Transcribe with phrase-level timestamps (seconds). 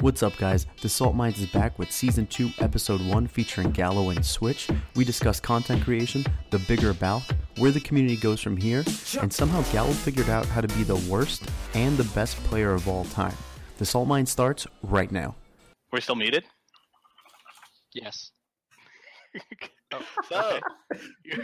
[0.00, 0.66] What's up, guys?
[0.80, 4.68] The Salt Mines is back with Season 2, Episode 1, featuring Gallo and Switch.
[4.96, 7.22] We discuss content creation, the Bigger Balk,
[7.58, 8.82] where the community goes from here,
[9.20, 11.42] and somehow Gallo figured out how to be the worst
[11.74, 13.36] and the best player of all time.
[13.76, 15.34] The Salt Mine starts right now.
[15.92, 16.44] We're still muted?
[17.94, 18.30] Yes.
[19.92, 20.60] Oh, so,
[21.24, 21.40] You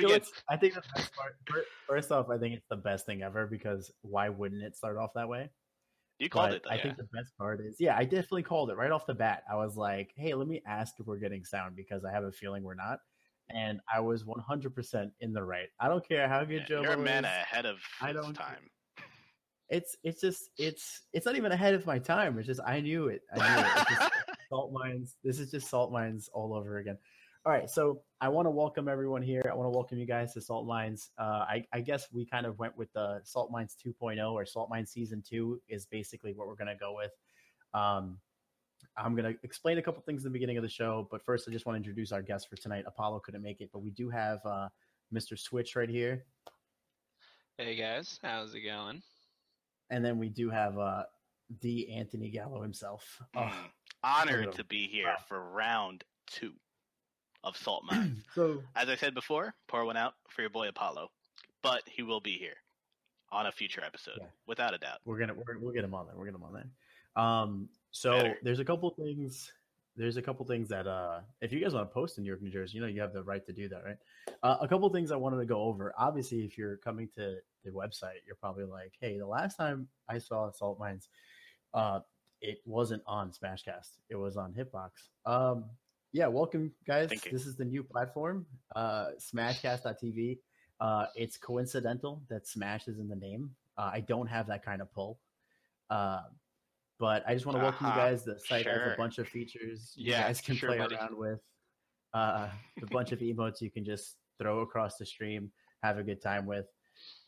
[0.00, 1.34] know, it's- I think the best part.
[1.88, 5.12] First off, I think it's the best thing ever because why wouldn't it start off
[5.14, 5.48] that way?
[6.20, 6.70] You called But it, though.
[6.70, 6.82] I yeah.
[6.82, 9.42] think the best part is, yeah, I definitely called it right off the bat.
[9.50, 12.30] I was like, hey, let me ask if we're getting sound because I have a
[12.30, 12.98] feeling we're not.
[13.52, 15.68] And I was 100% in the right.
[15.80, 17.30] I don't care how good Yeah, Joe You're a man is.
[17.30, 18.70] ahead of I don't- time.
[19.70, 22.36] It's it's just it's it's not even ahead of my time.
[22.38, 23.22] It's just I knew it.
[23.32, 23.88] I knew it.
[23.88, 24.12] Just
[24.48, 25.16] salt mines.
[25.22, 26.98] This is just salt mines all over again.
[27.46, 29.42] All right, so I want to welcome everyone here.
[29.50, 31.10] I want to welcome you guys to Salt Mines.
[31.18, 34.68] Uh, I, I guess we kind of went with the Salt Mines 2.0 or Salt
[34.68, 37.12] Mines Season 2 is basically what we're going to go with.
[37.72, 38.18] Um,
[38.94, 41.48] I'm going to explain a couple things in the beginning of the show, but first
[41.48, 42.84] I just want to introduce our guest for tonight.
[42.86, 44.68] Apollo couldn't make it, but we do have uh,
[45.12, 45.38] Mr.
[45.38, 46.24] Switch right here,
[47.56, 49.02] Hey guys, how's it going?
[49.90, 51.02] and then we do have uh,
[51.62, 53.18] the Anthony Gallo himself.
[53.34, 53.52] Oh, Mm.
[54.02, 55.16] Honored to be here Wow.
[55.28, 56.52] for round two
[57.44, 58.22] of Salt Mines.
[58.34, 61.10] so As I said before, pour one out for your boy Apollo,
[61.62, 62.56] but he will be here
[63.32, 64.26] on a future episode, Yeah.
[64.46, 64.98] without a doubt.
[65.04, 66.14] we're gonna we're, we'll get him on there.
[66.16, 67.22] We'll get him on there.
[67.22, 68.38] Um, so Better.
[68.42, 69.52] there's a couple things.
[69.96, 72.40] There's a couple things that uh, if you guys want to post in New York,
[72.42, 73.96] New Jersey, you know you have the right to do that, right?
[74.42, 75.92] Uh, a couple things I wanted to go over.
[75.98, 80.18] Obviously, if you're coming to the website, you're probably like, "Hey, the last time I
[80.18, 81.08] saw Salt Mines,
[81.74, 82.00] uh,
[82.40, 83.98] it wasn't on Smashcast.
[84.08, 84.90] It was on Hitbox."
[85.26, 85.64] Um,
[86.12, 87.08] yeah, welcome guys.
[87.30, 90.38] This is the new platform, uh, Smashcast.tv.
[90.80, 93.50] Uh, it's coincidental that Smash is in the name.
[93.76, 95.20] Uh, I don't have that kind of pull.
[95.90, 96.22] Uh,
[96.98, 98.00] but I just want to welcome you Uh-huh.
[98.10, 98.24] guys.
[98.24, 100.96] The site has a bunch of features you Yeah, guys can sure, play buddy.
[100.96, 101.40] around with.
[102.12, 102.48] Uh,
[102.82, 105.52] a bunch of emotes you can just throw across the stream,
[105.82, 106.66] have a good time with.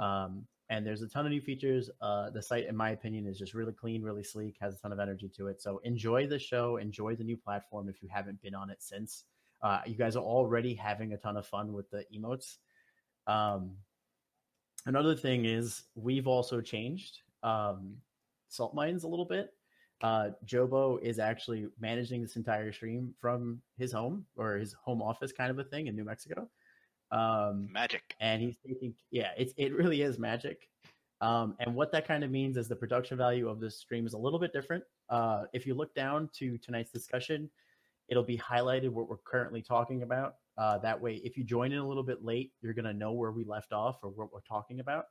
[0.01, 1.91] Um, and there's a ton of new features.
[2.01, 4.91] Uh, the site, in my opinion, is just really clean, really sleek, has a ton
[4.91, 5.61] of energy to it.
[5.61, 9.25] So enjoy the show, enjoy the new platform if you haven't been on it since.
[9.63, 12.57] Uh, you guys are already having a ton of fun with the emotes.
[13.27, 13.73] Um,
[14.87, 17.99] another thing is we've also changed um,
[18.49, 19.53] salt mines a little bit.
[20.01, 25.33] Uh, Jobo is actually managing this entire stream from his home or his home office,
[25.33, 26.49] kind of a thing in New Mexico.
[27.13, 28.17] Um, Magic.
[28.21, 30.69] and he's taking yeah it's it really is magic.
[31.21, 34.15] Um, and what that kind of means is the production value of this stream is
[34.15, 34.83] a little bit different.
[35.09, 37.51] Uh, if you look down to tonight's discussion
[38.09, 40.37] it'll be highlighted what we're currently talking about.
[40.59, 43.13] Uh, that way if you join in a little bit late you're going to know
[43.13, 45.05] where we left off or what we're talking about.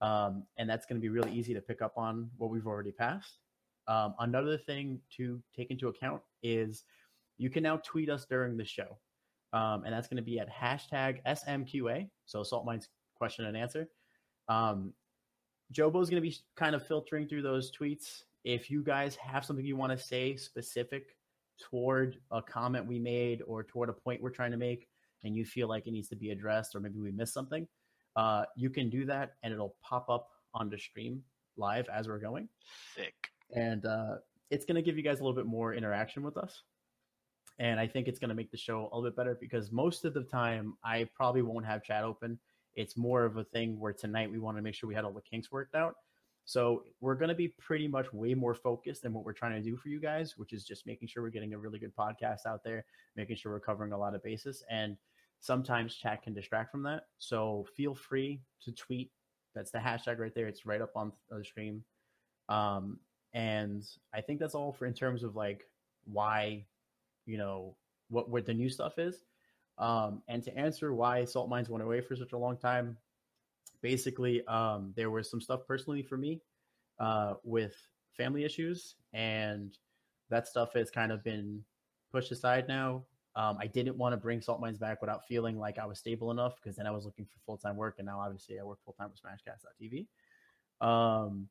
[0.00, 2.92] Um, and that's going to be really easy to pick up on what we've already
[2.92, 3.38] passed.
[3.86, 6.84] Um, another thing to take into account is
[7.38, 8.98] you can now tweet us during the show
[9.54, 12.08] um, and that's going to be at hashtag SMQA.
[12.26, 13.88] So Salt Mines question and answer.
[14.48, 14.92] Um,
[15.72, 18.24] Jobo's going to be kind of filtering through those tweets.
[18.44, 21.16] If you guys have something you want to say specific
[21.70, 24.88] toward a comment we made or toward a point we're trying to make,
[25.22, 27.66] and you feel like it needs to be addressed, or maybe we missed something,
[28.16, 31.22] uh, you can do that, and it'll pop up on the stream
[31.56, 32.48] live as we're going
[32.96, 33.14] Sick.
[33.54, 34.16] and uh,
[34.50, 36.62] it's going to give you guys a little bit more interaction with us
[37.58, 40.04] and i think it's going to make the show a little bit better because most
[40.04, 42.38] of the time i probably won't have chat open.
[42.76, 45.12] It's more of a thing where tonight we want to make sure we had all
[45.12, 45.94] the kinks worked out.
[46.44, 49.62] So we're going to be pretty much way more focused than what we're trying to
[49.62, 52.46] do for you guys which is just making sure we're getting a really good podcast
[52.46, 52.84] out there
[53.16, 54.96] making sure we're covering a lot of bases and
[55.44, 57.02] sometimes chat can distract from that.
[57.18, 59.10] So feel free to tweet.
[59.54, 60.48] That's the hashtag right there.
[60.48, 61.84] It's right up on the stream.
[62.48, 62.98] Um,
[63.34, 63.84] and
[64.14, 65.64] I think that's all for in terms of like
[66.04, 66.64] why,
[67.26, 67.76] you know,
[68.08, 69.24] what what the new stuff is.
[69.78, 72.96] Um, and to answer why salt mines went away for such a long time,
[73.82, 76.40] basically, um, there was some stuff personally for me
[77.00, 77.74] uh, with
[78.16, 79.76] family issues, and
[80.30, 81.62] that stuff has kind of been
[82.12, 83.02] pushed aside now.
[83.36, 86.30] Um, I didn't want to bring salt mines back without feeling like I was stable
[86.30, 88.78] enough because then I was looking for full time work, and now obviously I work
[88.84, 90.06] full time with Smashcast.tv.
[90.86, 91.48] Um,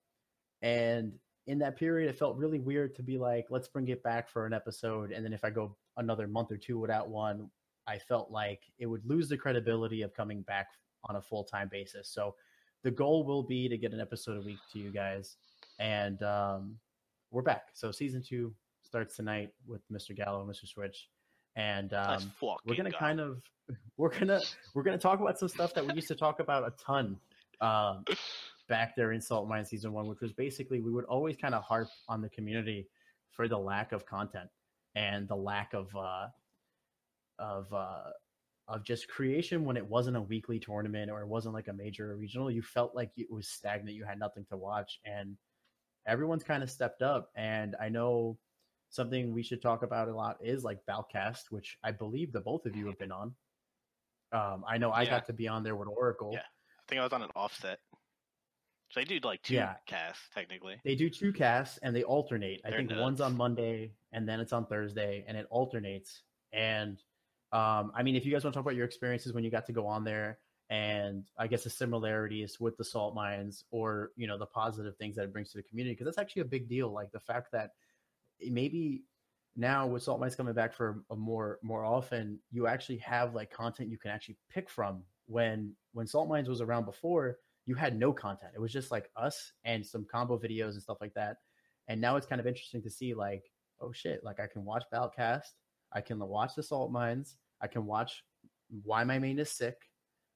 [0.61, 1.13] and
[1.47, 4.45] in that period, it felt really weird to be like, let's bring it back for
[4.45, 5.11] an episode.
[5.11, 7.49] And then if I go another month or two without one,
[7.87, 10.67] I felt like it would lose the credibility of coming back
[11.03, 12.09] on a full time basis.
[12.09, 12.35] So
[12.83, 15.35] the goal will be to get an episode a week to you guys.
[15.79, 16.77] And um,
[17.31, 17.69] we're back.
[17.73, 18.53] So season two
[18.83, 20.15] starts tonight with Mr.
[20.15, 20.67] Gallo and Mr.
[20.67, 21.09] Switch.
[21.55, 22.97] And um, we're gonna go.
[22.97, 23.41] kind of
[23.97, 24.39] we're gonna
[24.73, 27.17] we're gonna talk about some stuff that we used to talk about a ton
[27.61, 28.03] um,
[28.69, 31.63] back there in Salt Mine season one, which was basically we would always kind of
[31.63, 32.87] harp on the community
[33.31, 34.49] for the lack of content
[34.95, 36.27] and the lack of uh,
[37.39, 38.11] of uh,
[38.67, 42.11] of just creation when it wasn't a weekly tournament or it wasn't like a major
[42.11, 42.49] or regional.
[42.51, 43.95] You felt like it was stagnant.
[43.95, 45.35] You had nothing to watch, and
[46.07, 47.29] everyone's kind of stepped up.
[47.35, 48.37] And I know
[48.89, 52.65] something we should talk about a lot is like Balcast, which I believe the both
[52.65, 53.33] of you have been on.
[54.31, 55.09] Um, I know I Yeah.
[55.11, 56.31] got to be on there with Oracle.
[56.33, 56.39] Yeah.
[56.39, 57.79] I think I was on an offset.
[58.93, 59.73] So they do like two Yeah.
[59.87, 60.79] casts technically.
[60.83, 62.61] They do two casts and they alternate.
[62.63, 66.21] I They're think one's on Monday and then it's on Thursday and it alternates.
[66.51, 67.01] And
[67.51, 69.65] um, I mean, if you guys want to talk about your experiences when you got
[69.65, 70.37] to go on there
[70.69, 75.15] and I guess the similarities with the salt mines or, you know, the positive things
[75.15, 76.91] that it brings to the community, because that's actually a big deal.
[76.93, 77.71] Like the fact that
[78.47, 79.05] maybe
[79.55, 83.51] now with salt mines coming back for a more more often you actually have like
[83.51, 87.97] content you can actually pick from when when salt mines was around before you had
[87.97, 88.51] no content.
[88.55, 91.37] It was just like us and some combo videos and stuff like that.
[91.87, 93.43] And now it's kind of interesting to see like
[93.81, 95.51] oh shit like i can watch Balcast,
[95.91, 98.23] i can watch the salt mines i can watch
[98.83, 99.75] why my main is sick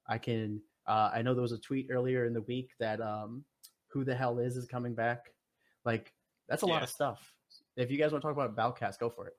[0.06, 3.44] i can uh, i know there was a tweet earlier in the week that um
[3.88, 5.32] who the hell is is coming back.
[5.84, 6.12] Like
[6.48, 7.20] that's a lot of stuff.
[7.76, 9.34] If you guys want to talk about Balcast, go for it.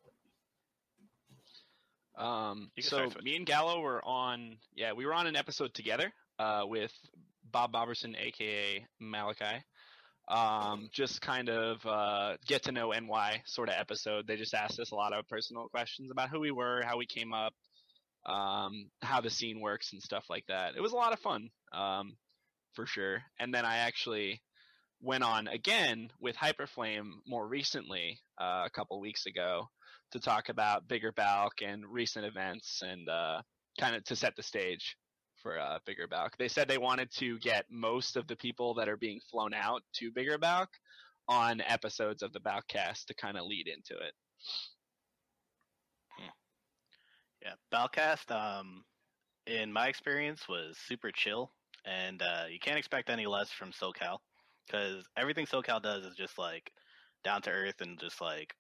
[2.18, 6.64] Um, so me and Gallo were on, yeah, we were on an episode together uh,
[6.66, 6.92] with
[7.52, 9.64] Bob Boberson, aka Malachi.
[10.28, 14.28] Um, just kind of uh, get to know NY sort of episode.
[14.28, 17.08] They just asked us a lot of personal questions about who we were, how we
[17.08, 17.54] came up,
[18.28, 20.76] um, how the scene works, and stuff like that.
[20.76, 22.16] It was a lot of fun, um,
[22.74, 23.24] for sure.
[23.40, 24.42] And then I actually
[25.02, 29.68] went on again with Hyperflame more recently, uh, a couple weeks ago,
[30.12, 33.42] to talk about Bigger Balk and recent events and uh,
[33.80, 34.96] kind of to set the stage
[35.42, 36.38] for uh, Bigger Balk.
[36.38, 39.82] They said they wanted to get most of the people that are being flown out
[39.96, 40.70] to Bigger Balk
[41.28, 44.14] on episodes of the Balkcast to kind of lead into it.
[47.42, 48.84] Yeah, Balcast, um,
[49.48, 51.52] in my experience, was super chill,
[51.86, 54.18] and uh, you can't expect any less from SoCal
[54.68, 56.72] because everything SoCal does is just like
[57.24, 58.54] down to earth and just like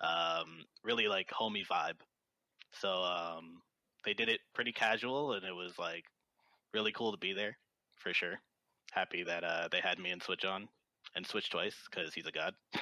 [0.00, 2.00] um, really like homey vibe.
[2.72, 3.62] So um,
[4.04, 6.04] they did it pretty casual, and it was like
[6.74, 7.56] really cool to be there
[7.96, 8.40] for sure.
[8.92, 10.68] Happy that uh, they had me and Switch on
[11.14, 12.54] and Switch twice because he's a god.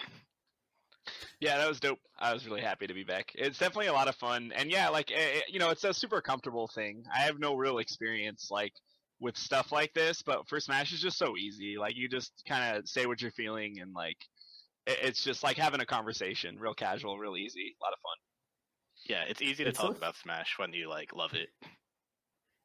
[1.40, 1.98] Yeah, that was dope.
[2.18, 3.32] I was really happy to be back.
[3.34, 5.94] It's definitely a lot of fun, and yeah, like eh, eh, you know, it's a
[5.94, 7.04] super comfortable thing.
[7.12, 8.74] I have no real experience like
[9.20, 11.76] with stuff like this, but for Smash is just so easy.
[11.78, 14.18] Like you just kind of say what you're feeling, and like
[14.86, 18.16] it- it's just like having a conversation, real casual, real easy, a lot of fun.
[19.06, 21.48] Yeah, it's easy to It's talk f- about Smash when you like love it.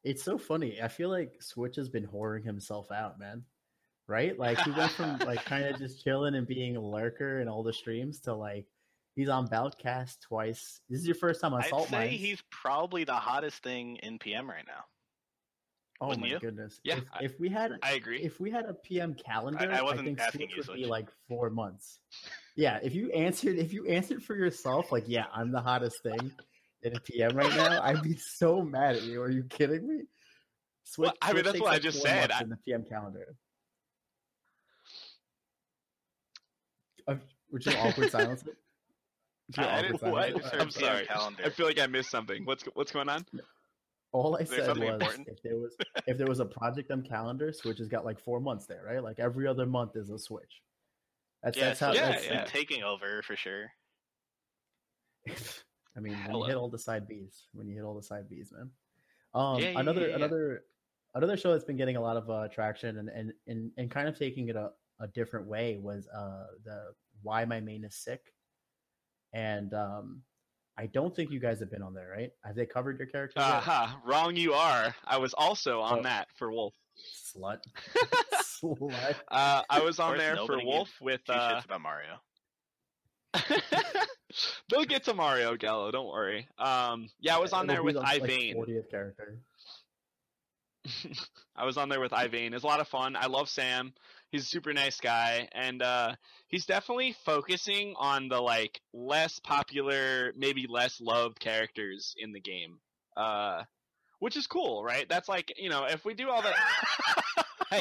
[0.04, 0.82] It's so funny.
[0.82, 3.44] I feel like Switch has been whoring himself out, man.
[4.08, 4.38] Right?
[4.38, 7.64] Like he went from like kind of just chilling and being a lurker in all
[7.64, 8.68] the streams to like
[9.16, 10.80] he's on Balcast twice.
[10.90, 12.20] This is your first time on I'd Salt say Mines.
[12.20, 14.84] he's probably the hottest thing in PM right now.
[16.02, 16.40] oh wouldn't my you?
[16.40, 16.80] goodness.
[16.84, 18.22] Yeah, if, I- if we had I agree.
[18.22, 21.08] if we had a PM calendar, I, wasn't think asking Switch you, would be like
[21.28, 22.00] four months.
[22.56, 26.32] Yeah, if you answered if you answered for yourself, like yeah, I'm the hottest thing
[26.84, 29.22] in a PM right now, I'd be so mad at you.
[29.22, 30.04] Are you kidding me?
[30.84, 32.32] Switch, Well, I mean, that's takes, what I just said.
[32.32, 33.36] I- in the PM calendar.
[37.08, 37.16] Uh,
[37.52, 38.56] would you awkward silence it?
[39.60, 40.46] I, awkward silence.
[40.54, 41.06] I'm sorry.
[41.06, 41.44] calendar.
[41.46, 42.46] I feel like I missed something.
[42.46, 43.26] What's what's going on?
[44.12, 45.28] All I Is said was important?
[45.28, 45.76] if there was
[46.08, 49.04] if there was a project on calendar, Switch has got like four months there, right?
[49.04, 50.62] Like every other month is a Switch.
[51.46, 51.94] That's yeah, that's how.
[51.94, 52.44] so yeah, that's, yeah.
[52.44, 53.72] been taking over for sure.
[55.28, 56.40] I mean, when Hello.
[56.42, 58.70] you hit all the side Bs, when you hit all the side Bs, man.
[59.34, 60.16] Um, Yeah, yeah, another yeah, yeah.
[60.16, 60.64] another
[61.14, 64.10] another show that's been getting a lot of uh, traction and, and and and kind
[64.10, 68.22] of taking it a, a different way was uh the why my main is sick,
[69.34, 70.22] and um,
[70.78, 72.32] I don't think you guys have been on there, right?
[72.44, 73.40] Have they covered your character?
[73.40, 73.48] yet?
[73.50, 74.94] Aha, wrong you are.
[75.06, 76.04] I was also on Oh.
[76.04, 76.74] that for Wolf.
[76.98, 77.60] Slut,
[78.64, 79.16] slut.
[79.30, 81.22] Uh, I was on there for Wolf with.
[81.30, 82.20] Uh, shits about Mario.
[84.70, 85.92] they'll get to Mario Gallo.
[85.92, 86.48] Don't worry.
[86.58, 88.56] Um, yeah, I was on It'll there with the, like, Ivane.
[88.56, 89.40] 40th character.
[91.56, 92.54] I was on there with Ivane.
[92.54, 93.16] It's a lot of fun.
[93.16, 93.94] I love Sam.
[94.32, 96.16] He's a super nice guy, and uh,
[96.48, 102.80] he's definitely focusing on the like less popular, maybe less loved characters in the game,
[103.16, 103.64] uh,
[104.20, 105.08] which is cool, right?
[105.08, 106.56] That's like you know, if we do all that,
[107.16, 107.25] Hey.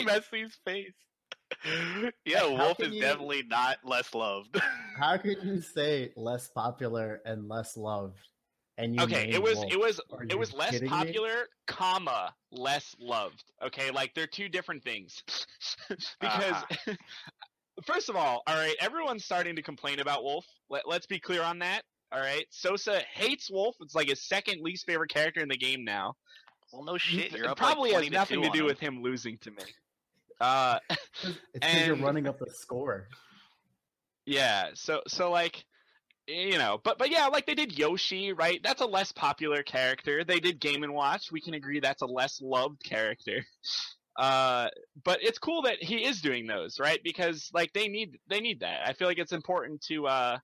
[0.07, 0.93] Messi's face.
[2.25, 4.61] yeah, How Wolf is you- definitely not less loved.
[4.99, 8.19] How could you say less popular and less loved?
[8.77, 10.97] And you okay, named it was it was Are it was less kidding me?
[10.97, 13.45] popular, comma less loved.
[13.65, 15.23] Okay, like they're two different things
[16.21, 16.95] because Uh-huh.
[17.85, 20.45] first of all, all right, everyone's starting to complain about Wolf.
[20.71, 21.83] Let, let's be clear on that.
[22.11, 23.77] All right, Sosa hates Wolf.
[23.81, 26.15] It's like his second least favorite character in the game now.
[26.73, 27.31] Well, no shit.
[27.33, 28.67] You're it up probably like has nothing to on do him.
[28.67, 29.63] with him losing to me.
[30.45, 30.79] Uh,
[31.25, 33.09] It's because you're running up the score.
[34.27, 34.71] yeah.
[34.75, 35.65] So so like,
[36.27, 38.61] you know, but but yeah, like they did Yoshi, right?
[38.63, 40.25] That's a less popular character.
[40.25, 41.31] They did Game and Watch.
[41.33, 43.45] We can agree that's a less loved character.
[44.17, 44.69] Uh,
[45.03, 47.01] but it's cool that he is doing those, right?
[47.03, 48.87] Because like they need they need that.
[48.87, 50.39] I feel like it's important to uh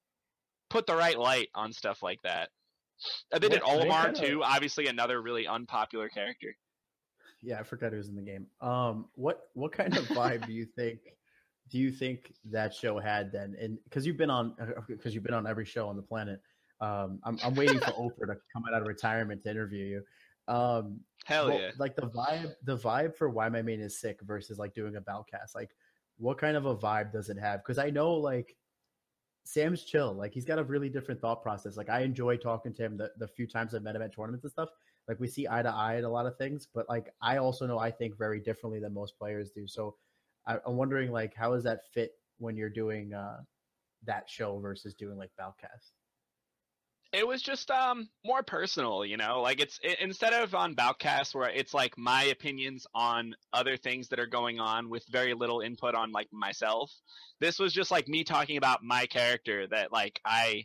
[0.71, 2.49] put the right light on stuff like that.
[3.33, 4.43] Uh, they did What- they kinda- too.
[4.43, 6.57] Obviously, another really unpopular character.
[7.43, 8.47] Yeah, I forgot who was in the game.
[8.61, 11.01] Um, what what kind of vibe do you think?
[11.71, 13.57] Do you think that show had then?
[13.61, 14.55] And because you've been on,
[14.89, 16.41] because you've been on every show on the planet.
[16.81, 20.03] Um, I'm I'm waiting for Oprah to come out of retirement to interview you.
[20.53, 21.71] Um, Hell yeah.
[21.79, 25.01] Like the vibe, the vibe for why my main is sick versus like doing a
[25.01, 25.55] Balcast.
[25.55, 25.71] Like,
[26.19, 27.61] what kind of a vibe does it have?
[27.63, 28.57] Because I know like
[29.45, 30.13] Sam's chill.
[30.13, 31.77] Like he's got a really different thought process.
[31.77, 34.45] Like I enjoy talking to him the, the few times I've met him at tournaments
[34.45, 34.71] and stuff.
[35.11, 37.67] Like we see eye to eye at a lot of things, but like I also
[37.67, 39.67] know I think very differently than most players do.
[39.67, 39.97] So
[40.47, 43.39] I, I'm wondering like how does that fit when you're doing uh
[44.05, 45.91] that show versus doing like Balcast?
[47.13, 51.35] it was just um more personal you know like it's i instead of on Balcast
[51.35, 55.61] where it's like my opinions on other things that are going on with very little
[55.61, 56.93] input on like myself
[57.41, 60.65] this was just like me talking about my character that like i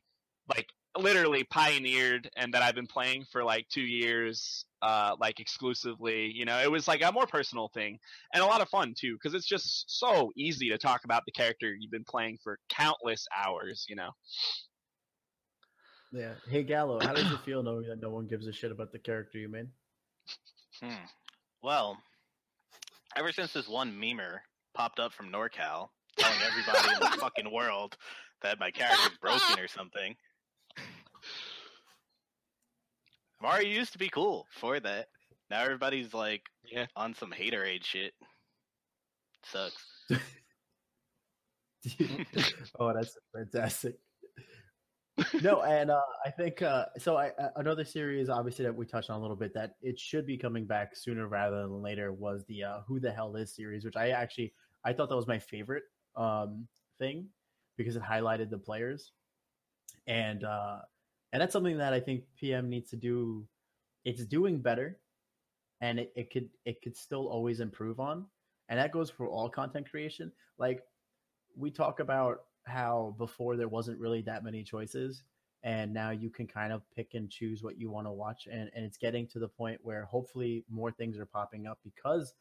[0.56, 6.32] like literally pioneered and that i've been playing for like two years uh like exclusively
[6.34, 8.00] you know it was like a more personal thing
[8.34, 11.32] and a lot of fun too because it's just so easy to talk about the
[11.32, 14.12] character you've been playing for countless hours you know
[16.12, 16.34] Yeah.
[16.50, 19.00] Hey Gallo, how does it feel knowing that no one gives a shit about the
[19.00, 19.68] character you made?
[20.82, 21.04] Hmm.
[21.62, 21.98] Well,
[23.18, 24.38] ever since this one memer
[24.74, 27.98] popped up from NorCal telling everybody in the fucking world
[28.44, 30.16] that my character's broken or something,
[33.46, 35.10] Mario used to be cool for that.
[35.52, 36.88] Now everybody's like Yeah.
[36.96, 38.14] on some haterade shit.
[39.44, 39.86] Sucks.
[42.80, 44.00] oh, that's fantastic.
[45.44, 47.16] no, and uh, I think uh, so.
[47.16, 50.26] I, uh, another series, obviously, that we touched on a little bit, that it should
[50.26, 53.86] be coming back sooner rather than later, was the uh, "Who the Hell Is" series,
[53.86, 55.84] which I actually I thought that was my favorite
[56.16, 57.28] um, thing
[57.78, 59.12] because it highlighted the players,
[60.08, 60.80] and uh,
[61.36, 63.46] and that's something that I think PM needs to do.
[64.06, 64.98] It's doing better,
[65.82, 68.26] and it, it could it could still always improve on,
[68.70, 70.32] and that goes for all content creation.
[70.58, 70.82] Like
[71.58, 75.24] we talk about how before there wasn't really that many choices
[75.64, 78.72] and now you can kind of pick and choose what you want to watch and,
[78.74, 82.34] and it's getting to the point where hopefully more things are popping up because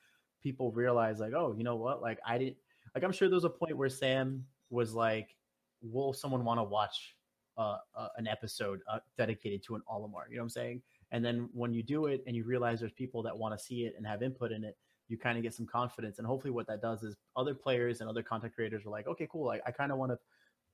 [0.42, 2.56] people realize like oh you know what like i didn't
[2.94, 5.36] like i'm sure there was a point where sam was like
[5.82, 7.13] will someone want to watch
[7.56, 7.78] uh,
[8.16, 10.82] an episode uh, dedicated to an olimar you know what i'm saying
[11.12, 13.84] and then when you do it and you realize there's people that want to see
[13.84, 14.76] it and have input in it
[15.08, 16.18] you kind of get some confidence.
[16.18, 19.28] And hopefully, what that does is other players and other content creators are like, okay,
[19.30, 19.50] cool.
[19.50, 20.18] I, I kind of want to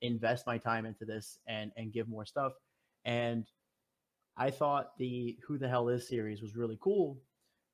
[0.03, 2.53] invest my time into this and and give more stuff.
[3.05, 3.47] And
[4.37, 7.19] I thought the Who the Hell Is series was really cool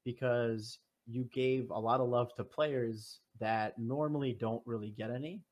[0.04, 5.42] because you gave a lot of love to players that normally don't really get any.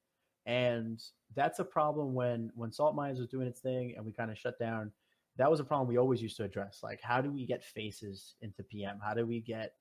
[0.46, 1.02] And
[1.34, 4.38] that's a problem when when Salt Mines was doing its thing and we kind of
[4.38, 4.92] shut down.
[5.36, 6.80] That was a problem we always used to address.
[6.82, 9.00] Like, how do we get faces into PM?
[9.02, 9.72] How do we get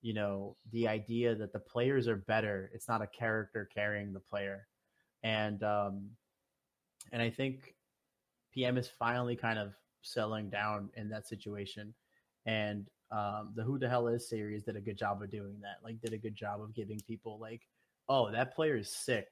[0.00, 4.20] you know the idea that the players are better it's not a character carrying the
[4.20, 4.66] player
[5.22, 6.08] and um
[7.12, 7.74] and i think
[8.52, 9.72] pm is finally kind of
[10.02, 11.92] settling down in that situation
[12.46, 15.76] and um the who the hell is series did a good job of doing that
[15.82, 17.62] like did a good job of giving people like
[18.08, 19.26] oh that player is sick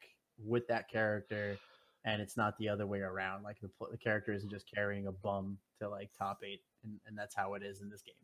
[0.45, 1.57] with that character
[2.05, 5.13] and it's not the other way around like the, the character isn't just carrying a
[5.13, 8.15] bum to like top eight and, and that's how it is in this game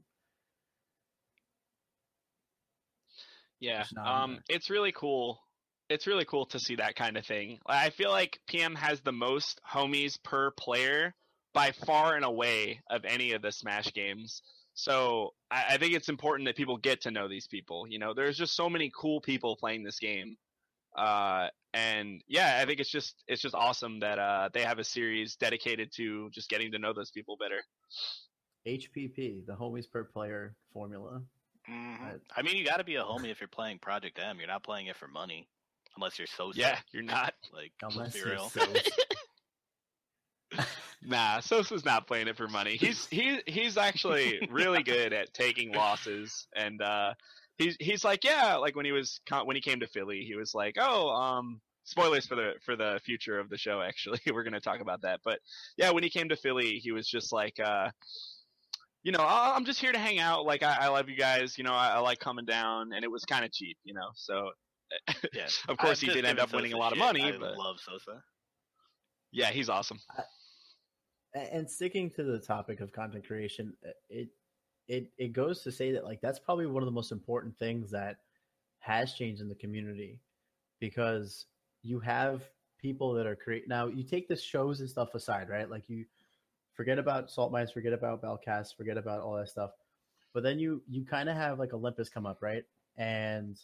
[3.62, 5.40] Yeah, It's um, it's really cool.
[5.88, 7.60] It's really cool to see that kind of thing.
[7.64, 11.14] I feel like PM has the most homies per player
[11.54, 14.42] by far and away of any of the Smash games.
[14.74, 17.86] So I, I think it's important that people get to know these people.
[17.88, 20.36] You know, there's just so many cool people playing this game,
[20.96, 24.84] uh, and yeah, I think it's just it's just awesome that uh, they have a
[24.84, 27.60] series dedicated to just getting to know those people better.
[28.66, 31.20] hpp the homies per player formula
[31.70, 32.00] Mhm.
[32.00, 32.20] Right.
[32.36, 34.38] I mean, you got to be a homie if you're playing Project M.
[34.38, 35.46] You're not playing it for money,
[35.96, 37.34] unless you're so Yeah, you're not.
[37.52, 38.48] Like, Unless let's be you're real.
[38.50, 38.66] so-
[41.04, 42.76] Nah, Sosa's not playing it for money.
[42.76, 47.14] He's he he's actually really good at taking losses, and uh,
[47.58, 50.54] he's he's like, yeah, like when he was when he came to Philly, he was
[50.54, 53.80] like, oh, um, spoilers for the for the future of the show.
[53.80, 55.20] Actually, we're going to talk about that.
[55.24, 55.38] But
[55.76, 57.90] yeah, when he came to Philly, he was just like, uh,
[59.02, 60.44] you know, "Oh, I'm just here to hang out.
[60.44, 61.56] Like, I, I love you guys.
[61.58, 63.76] You know, I, I like coming down, and it was kind of cheap.
[63.84, 64.50] You know, so
[65.32, 65.46] Yeah.
[65.68, 67.06] of course I'm he did end giving up winning a lot of shit.
[67.06, 67.22] money.
[67.24, 68.22] I but love Sosa.
[69.32, 69.98] yeah, he's awesome.
[71.34, 74.28] A- and sticking to the topic of content creation uh, it
[74.88, 77.90] it it goes to say that like that's probably one of the most important things
[77.90, 78.16] that
[78.78, 80.18] has changed in the community
[80.80, 81.46] because
[81.82, 82.42] you have
[82.80, 85.70] people that are create now you take the shows and stuff aside right?
[85.70, 86.04] Like you
[86.74, 89.70] forget about salt mines forget about Balcast forget about all that stuff.
[90.34, 92.64] But then you you kind of have like olympus come up right?
[92.96, 93.58] And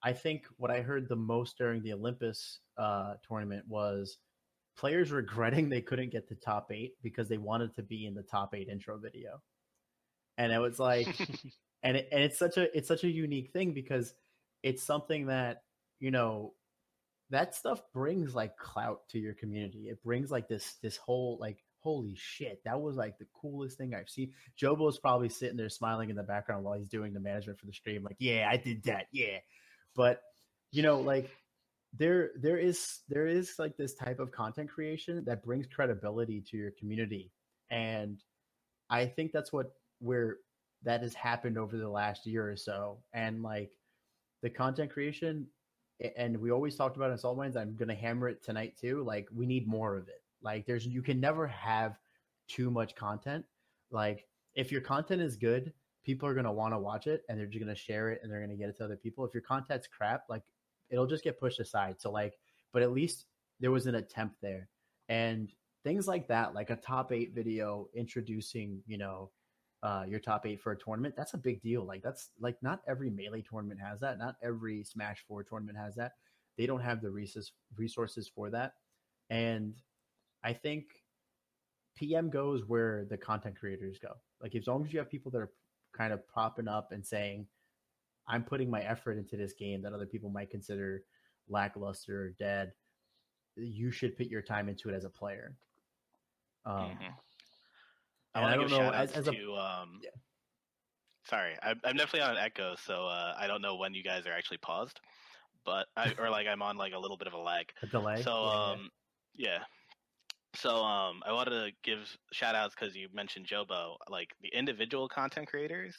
[0.00, 4.18] i think what i heard the most during the olympus uh tournament was
[4.78, 8.22] players regretting they couldn't get to top eight because they wanted to be in the
[8.22, 9.40] top eight intro video.
[10.38, 11.08] And it was like,
[11.82, 14.14] and it, and it's such a it's such a unique thing because
[14.62, 15.62] it's something that
[16.00, 16.54] you know
[17.30, 19.88] that stuff brings like clout to your community.
[19.90, 23.94] It brings like this this whole like holy shit that was like the coolest thing
[23.94, 24.32] I've seen.
[24.56, 27.72] Jobo's probably sitting there smiling in the background while he's doing the management for the
[27.72, 29.38] stream, like yeah I did that yeah,
[29.94, 30.22] but
[30.70, 31.30] you know like
[31.96, 36.56] there there is there is like this type of content creation that brings credibility to
[36.56, 37.32] your community
[37.70, 38.22] and
[38.90, 40.36] i think that's what where
[40.82, 42.98] that has happened over the last year or so.
[43.12, 43.72] And like
[44.42, 45.46] the content creation
[46.16, 49.28] and we always talked about in salt mines i'm gonna hammer it tonight too like
[49.34, 50.22] we need more of it.
[50.40, 51.98] Like there's you can never have
[52.46, 53.44] too much content.
[53.90, 55.72] Like if your content is good
[56.04, 58.40] people are gonna want to watch it and they're just gonna share it and they're
[58.40, 59.24] gonna get it to other people.
[59.24, 60.42] If your content's crap like
[60.90, 62.00] it'll just get pushed aside.
[62.00, 62.38] So like,
[62.72, 63.26] but at least
[63.60, 64.68] there was an attempt there,
[65.08, 65.50] and
[65.84, 69.30] things like that, like a top eight video introducing, you know,
[69.82, 71.14] uh, your top eight for a tournament.
[71.16, 71.84] That's a big deal.
[71.84, 74.18] Like that's like not every melee tournament has that.
[74.18, 76.12] Not every Smash Four tournament has that.
[76.56, 78.74] They don't have the resources resources for that,
[79.30, 79.74] and
[80.42, 80.86] I think
[81.96, 84.14] PM goes where the content creators go.
[84.40, 85.52] Like as long as you have people that are
[85.92, 87.46] kind of propping up and saying,
[88.26, 91.02] I'm putting my effort into this game that other people might consider
[91.48, 92.72] lackluster or dead.
[93.56, 95.56] You should put your time into it as a player.
[96.64, 97.14] Um, Mhm.
[98.44, 100.00] I to don't know shout as, outs as a um.
[100.02, 100.10] Yeah.
[101.28, 104.26] Sorry, I'm, I'm definitely on an echo, so uh, I don't know when you guys
[104.26, 104.98] are actually paused,
[105.64, 107.70] but I or like I'm on like a little bit of a lag.
[107.82, 108.22] a delay.
[108.22, 108.72] So Yeah, yeah.
[108.72, 108.90] um,
[109.36, 109.58] yeah.
[110.54, 115.08] So um, I wanted to give shout outs because you mentioned Jobo, like the individual
[115.08, 115.94] content creators,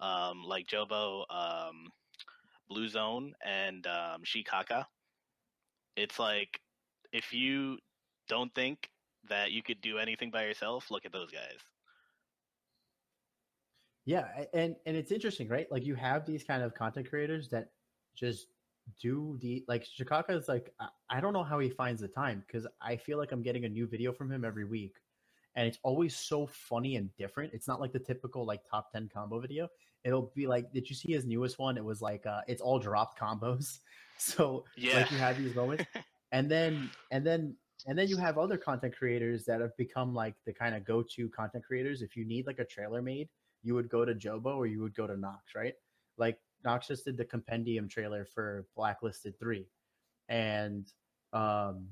[0.00, 1.88] um, like Jobo, um,
[2.68, 4.84] Blue Zone, and um, Shikaka.
[5.96, 6.60] It's like
[7.12, 7.78] if you
[8.28, 8.90] don't think
[9.28, 11.60] that you could do anything by yourself, look at those guys.
[14.06, 15.70] Yeah, and and it's interesting, right?
[15.70, 17.72] Like you have these kind of content creators that
[18.14, 18.48] just
[19.00, 22.44] do the like Shikaka is like I, I don't know how he finds the time
[22.46, 24.98] because I feel like I'm getting a new video from him every week,
[25.56, 27.52] and it's always so funny and different.
[27.52, 29.68] It's not like the typical like top ten combo video.
[30.04, 31.76] It'll be like, did you see his newest one?
[31.76, 33.80] It was like uh it's all dropped combos.
[34.18, 34.92] So Yeah.
[34.94, 35.84] like you have these moments,
[36.32, 40.36] and then and then and then you have other content creators that have become like
[40.46, 42.00] the kind of go-to content creators.
[42.02, 43.28] If you need like a trailer made,
[43.62, 45.74] you would go to Jobo or you would go to Nox, right?
[46.18, 49.66] Like Nox just did the compendium trailer for Blacklisted 3.
[50.28, 50.86] And
[51.32, 51.88] um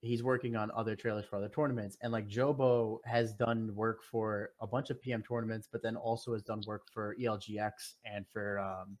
[0.00, 1.96] he's working on other trailers for other tournaments.
[2.02, 6.34] And like Jobo has done work for a bunch of PM tournaments, but then also
[6.34, 8.98] has done work for EGLX and for um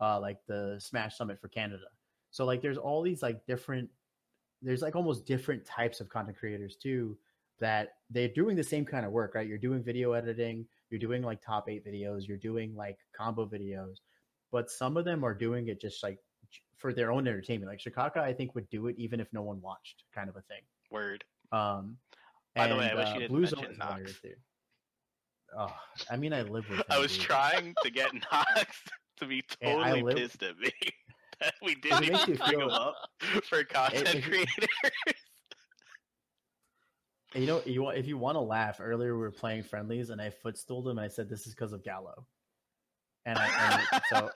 [0.00, 1.84] uh like the Smash Summit for Canada.
[2.30, 3.90] So like there's all these like different
[4.62, 7.18] there's like almost different types of content creators too
[7.60, 9.46] that they're doing the same kind of work, right?
[9.46, 13.96] You're doing video editing, you're doing like top eight videos, you're doing like combo videos,
[14.52, 16.18] but some of them are doing it just like
[16.76, 17.70] for their own entertainment.
[17.70, 20.42] Like Shikaka, I think would do it even if no one watched, kind of a
[20.42, 20.60] thing.
[20.90, 21.24] Word.
[21.50, 21.96] Um,
[22.54, 24.20] By the way, I wish uh, you didn't Blue mention is Nox.
[25.58, 25.74] Oh,
[26.10, 26.78] I mean, I live with.
[26.78, 27.22] Him, I was dude.
[27.26, 28.76] trying to get Nox
[29.18, 30.70] to be totally live- pissed at me
[31.40, 32.94] that we didn't even bring feel- him up
[33.44, 34.68] for content if you- creators.
[37.34, 38.78] You know, you if you want to laugh.
[38.80, 41.72] Earlier, we were playing friendlies, and I footstooled him, and I said, "This is because
[41.72, 42.26] of Gallo."
[43.24, 44.30] And, I, and so,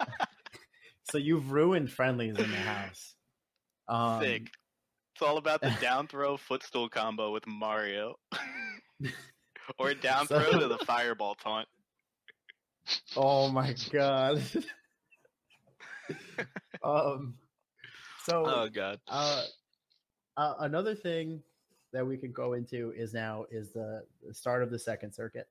[1.10, 3.14] so you've ruined friendlies in the house.
[3.88, 4.48] Um, Sick.
[5.14, 8.16] It's all about the down throw footstool combo with Mario.
[9.78, 11.68] or down So- throw to the fireball taunt.
[13.16, 14.40] Oh my god.
[16.84, 17.34] um.
[18.24, 19.00] So Oh god.
[19.08, 19.42] uh,
[20.36, 21.42] uh, another thing
[21.96, 25.48] that we can go into is now is the, the start of the second circuit.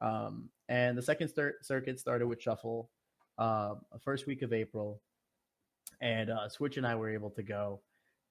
[0.00, 2.88] Um, and the second cir- circuit started with Shuffle,
[3.38, 5.00] um, first week of April,
[6.00, 7.80] and uh, Switch and I were able to go,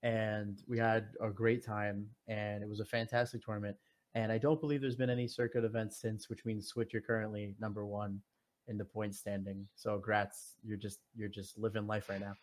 [0.01, 3.75] and we had a great time, and it was a fantastic tournament.
[4.15, 7.55] And I don't believe there's been any circuit events since, which means Switch you're currently
[7.59, 8.21] number one
[8.67, 9.67] in the point standing.
[9.75, 12.35] So, grats, you're just you're just living life right now.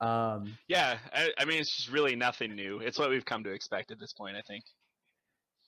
[0.00, 2.78] Um, yeah, I, I, mean it's just really nothing new.
[2.78, 4.64] It's what we've come to expect at this point, I think.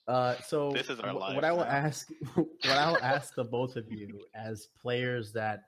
[0.07, 3.43] Uh, so this is our life what I will ask, what I will ask the
[3.43, 5.63] both of you as players that,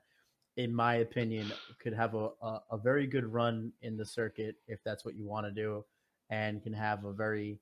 [0.56, 4.80] in my opinion, could have a, a, a very good run in the circuit if
[4.84, 5.84] that's what you want to do,
[6.30, 7.60] and can have a very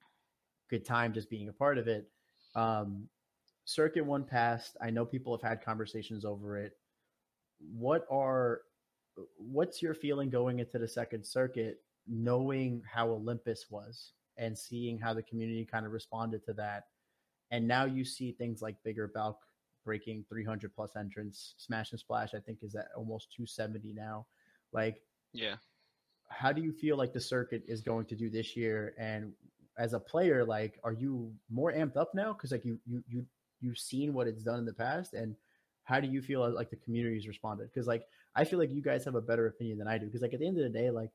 [0.71, 2.09] good time just being a part of it.
[2.55, 3.09] Um,
[3.67, 4.77] circuit one passed.
[4.81, 6.73] I know people have had conversations over it.
[7.61, 8.63] What are
[9.37, 15.15] what's your feeling going into the second circuit, knowing how Olympus was and seeing how
[15.15, 16.85] the community kind of responded to that?
[17.51, 19.39] And now you see things like Bigger Balk
[19.85, 21.55] breaking 300 plus entrants.
[21.59, 24.27] Smash and Splash, I think, is at almost 270 now.
[24.73, 25.57] Like, yeah.
[26.31, 28.95] How do you feel like the circuit is going to do this year?
[28.99, 29.33] And
[29.79, 32.33] as a player, like, are you more amped up now?
[32.33, 33.27] Because like you you you
[33.61, 35.37] you've seen what it's done in the past, and
[35.85, 37.69] how do you feel uh, like the community's responded?
[37.73, 38.05] Because like
[38.37, 40.07] I feel like you guys have a better opinion than I do.
[40.07, 41.11] Because like at the end of the day, like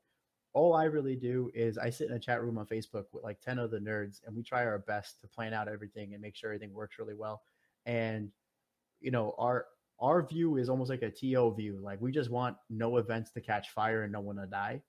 [0.52, 3.40] all I really do is I sit in a chat room on Facebook with like
[3.40, 6.50] 10 other nerds and we try our best to plan out everything and make sure
[6.50, 7.42] everything works really well.
[7.86, 8.30] And
[9.00, 9.66] you know, our
[10.00, 11.78] our view is almost like a TO view.
[11.82, 14.82] Like we just want no events to catch fire and no one to die.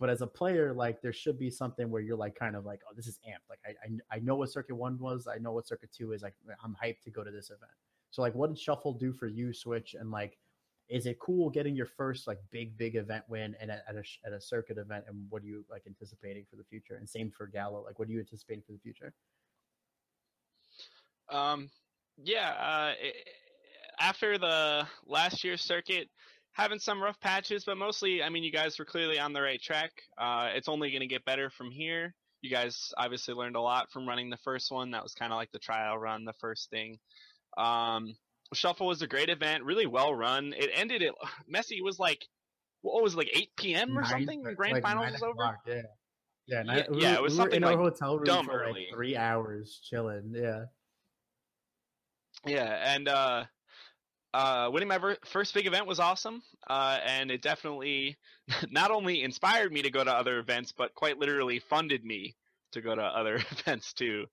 [0.00, 2.80] But as a player, like there should be something where you're like kind of like,
[2.90, 3.48] oh, this is amped.
[3.48, 5.28] Like I I, I know what circuit one was.
[5.28, 6.22] I know what circuit two is.
[6.22, 7.72] Like I'm hyped to go to this event.
[8.10, 9.96] So like, what did Shuffle do for you, Switch?
[9.98, 10.38] And like,
[10.88, 14.02] is it cool getting your first like big big event win and at, at a
[14.26, 15.04] at a circuit event?
[15.08, 16.96] And what are you like anticipating for the future?
[16.96, 17.82] And same for Gallo.
[17.84, 19.12] Like, what are you anticipating for the future?
[21.30, 21.70] Um,
[22.22, 22.50] yeah.
[22.50, 23.16] Uh, it,
[23.98, 26.08] after the last year's circuit,
[26.52, 29.60] having some rough patches, but mostly, I mean, you guys were clearly on the right
[29.60, 29.90] track.
[30.18, 32.14] Uh, it's only going to get better from here.
[32.42, 34.90] You guys obviously learned a lot from running the first one.
[34.90, 36.98] That was kind of like the trial run, the first thing.
[37.56, 38.14] Um,
[38.54, 40.54] Shuffle was a great event, really well run.
[40.56, 41.14] It ended at
[41.52, 42.26] Messi was like,
[42.82, 43.90] what was it, like 8 p.m.
[43.96, 44.42] or nine, something?
[44.42, 45.58] The grand like finals was over.
[45.66, 45.82] Yeah,
[46.46, 48.62] yeah, yeah, we, yeah, it was we something in like our hotel room dumb for
[48.62, 48.86] early.
[48.88, 50.32] like three hours chilling.
[50.34, 50.64] Yeah,
[52.46, 53.44] yeah, and uh,
[54.34, 58.16] uh, winning my ver- first big event was awesome, uh, and it definitely
[58.70, 62.36] not only inspired me to go to other events, but quite literally funded me
[62.72, 64.26] to go to other events too.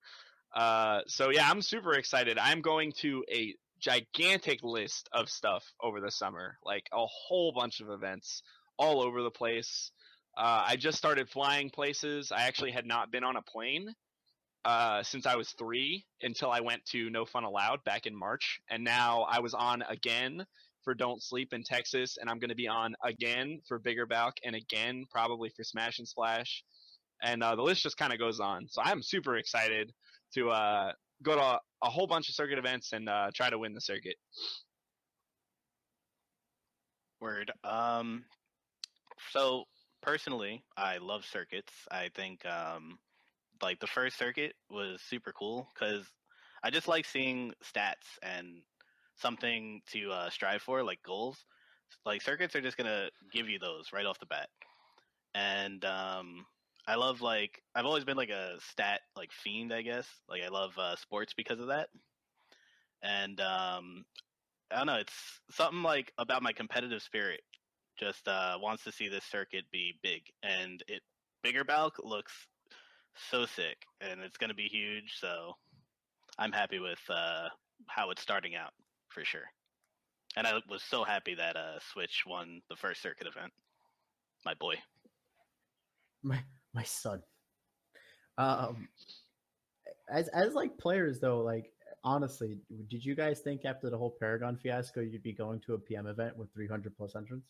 [0.54, 2.38] Uh, so yeah, I'm super excited.
[2.38, 7.80] I'm going to a gigantic list of stuff over the summer, like a whole bunch
[7.80, 8.42] of events
[8.78, 9.90] all over the place.
[10.36, 12.32] Uh, I just started flying places.
[12.32, 13.94] I actually had not been on a plane
[14.64, 18.60] uh, since I was three until I went to No Fun Allowed back in March,
[18.70, 20.46] and now I was on again
[20.84, 24.34] for Don't Sleep in Texas, and I'm going to be on again for Bigger Balk
[24.44, 26.62] and again probably for Smash and Splash,
[27.22, 28.68] and uh, the list just kind of goes on.
[28.68, 29.92] So I'm super excited
[30.34, 30.92] to uh,
[31.22, 34.16] go to a, whole bunch of circuit events and uh, try to win the circuit.
[37.20, 37.52] Word.
[37.64, 38.24] Um,
[39.30, 39.64] so
[40.02, 41.72] personally, I love circuits.
[41.90, 42.98] I think um,
[43.62, 46.04] like the first circuit was super cool because
[46.62, 48.62] I just like seeing stats and
[49.16, 51.44] something to uh, strive for, like goals.
[52.04, 54.48] Like circuits are just gonna give you those right off the bat,
[55.34, 56.46] and um,
[56.86, 60.06] I love like I've always been like a stat like fiend, I guess.
[60.28, 61.88] Like I love uh, sports because of that,
[63.02, 64.04] and um,
[64.70, 64.96] I don't know.
[64.96, 67.40] It's something like about my competitive spirit.
[67.98, 71.02] Just uh, wants to see this circuit be big, and it
[71.42, 72.32] bigger Balk looks
[73.30, 75.18] so sick, and it's going to be huge.
[75.20, 75.52] So
[76.38, 77.48] I'm happy with uh,
[77.86, 78.72] how it's starting out
[79.08, 79.44] for sure.
[80.36, 83.52] And I was so happy that uh, Switch won the first circuit event.
[84.44, 84.76] My boy.
[86.22, 86.38] My
[86.74, 87.22] my son.
[88.38, 88.88] Um,
[90.10, 91.72] as as like players though, like
[92.04, 92.58] honestly,
[92.88, 96.06] did you guys think after the whole Paragon fiasco you'd be going to a PM
[96.06, 97.46] event with 300 plus entrants?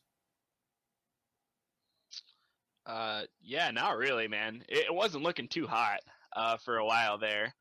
[2.85, 4.62] Uh, yeah, not really, man.
[4.68, 6.00] It, it wasn't looking too hot
[6.35, 7.54] uh, for a while there.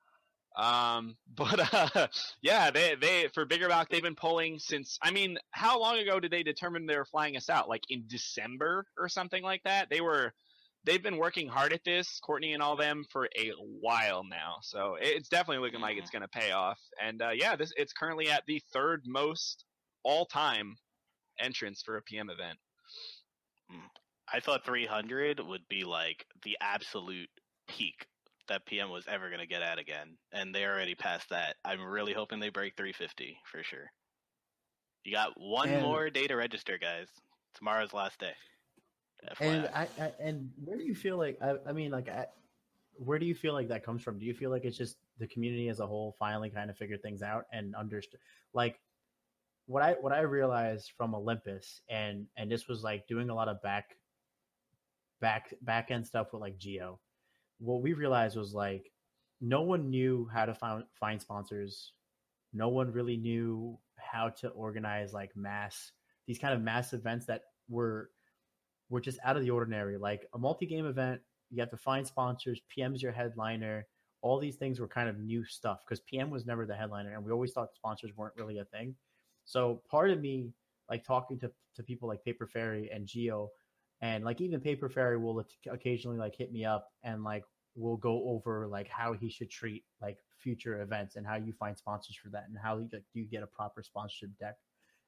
[0.58, 2.08] Um, but uh,
[2.42, 4.98] yeah, they they for Bigger Balk they've been pulling since.
[5.02, 7.70] I mean, how long ago did they determine they were flying us out?
[7.70, 9.90] Like in December or something like that.
[9.90, 10.34] They were.
[10.84, 14.56] They've been working hard at this, Courtney and all them, for a while now.
[14.64, 16.80] So it's definitely looking like it's going to pay off.
[17.00, 19.64] And uh, yeah, this it's currently at the third most
[20.04, 20.76] all time
[21.40, 22.58] entrance for a PM event.
[24.34, 27.30] I thought 300 would be like the absolute
[27.68, 28.06] peak
[28.48, 31.56] that PM was ever going to get at again, and they already passed that.
[31.64, 33.92] I'm really hoping they break 350 for sure.
[35.04, 37.08] You got one And- more day to register, guys.
[37.56, 38.34] Tomorrow's last day.
[39.40, 42.26] And I, I and where do you feel like I, I mean like I,
[42.94, 44.20] where do you feel like that comes from?
[44.20, 47.02] Do you feel like it's just the community as a whole finally kind of figured
[47.02, 48.20] things out and understood
[48.54, 48.80] like
[49.66, 53.48] what I what I realized from Olympus and and this was like doing a lot
[53.48, 53.98] of back
[55.20, 57.00] back back end stuff with like Geo.
[57.60, 58.92] What we realized was like
[59.40, 61.94] no one knew how to find find sponsors.
[62.54, 65.92] No one really knew how to organize like mass
[66.28, 68.10] these kind of mass events that were
[68.92, 69.98] were just out of the ordinary.
[69.98, 72.62] Like a multi game event, you have to find sponsors.
[72.70, 73.88] PM's your headliner.
[74.22, 77.26] All these things were kind of new stuff because PM was never the headliner, and
[77.26, 78.94] we always thought sponsors weren't really a thing.
[79.46, 80.52] So part of me,
[80.90, 83.50] like talking to, to people like Paper Fairy and Geo,
[84.02, 87.44] and like even Paper Fairy will occasionally like hit me up and like
[87.76, 91.78] we'll go over like how he should treat like future events and how you find
[91.78, 94.56] sponsors for that and how you get, you get a proper sponsorship deck.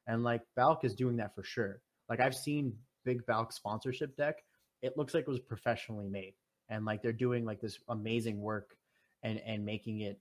[0.08, 1.82] And like Balk is doing that for sure.
[2.10, 4.44] Like I've seen Big Balk sponsorship deck.
[4.82, 6.34] It looks like it was professionally made
[6.70, 8.76] and like they're doing like this amazing work
[9.24, 10.20] and and making it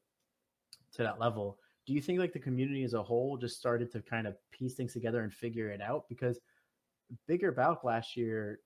[0.95, 1.59] to that level.
[1.87, 4.75] Do you think like the community as a whole just started to kind of piece
[4.75, 6.39] things together and figure it out because
[7.27, 8.61] bigger Balk last year